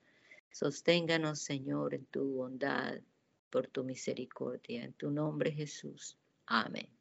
[0.49, 3.01] Sosténganos, Señor, en tu bondad,
[3.49, 4.85] por tu misericordia.
[4.85, 6.17] En tu nombre, Jesús.
[6.45, 6.96] Amén.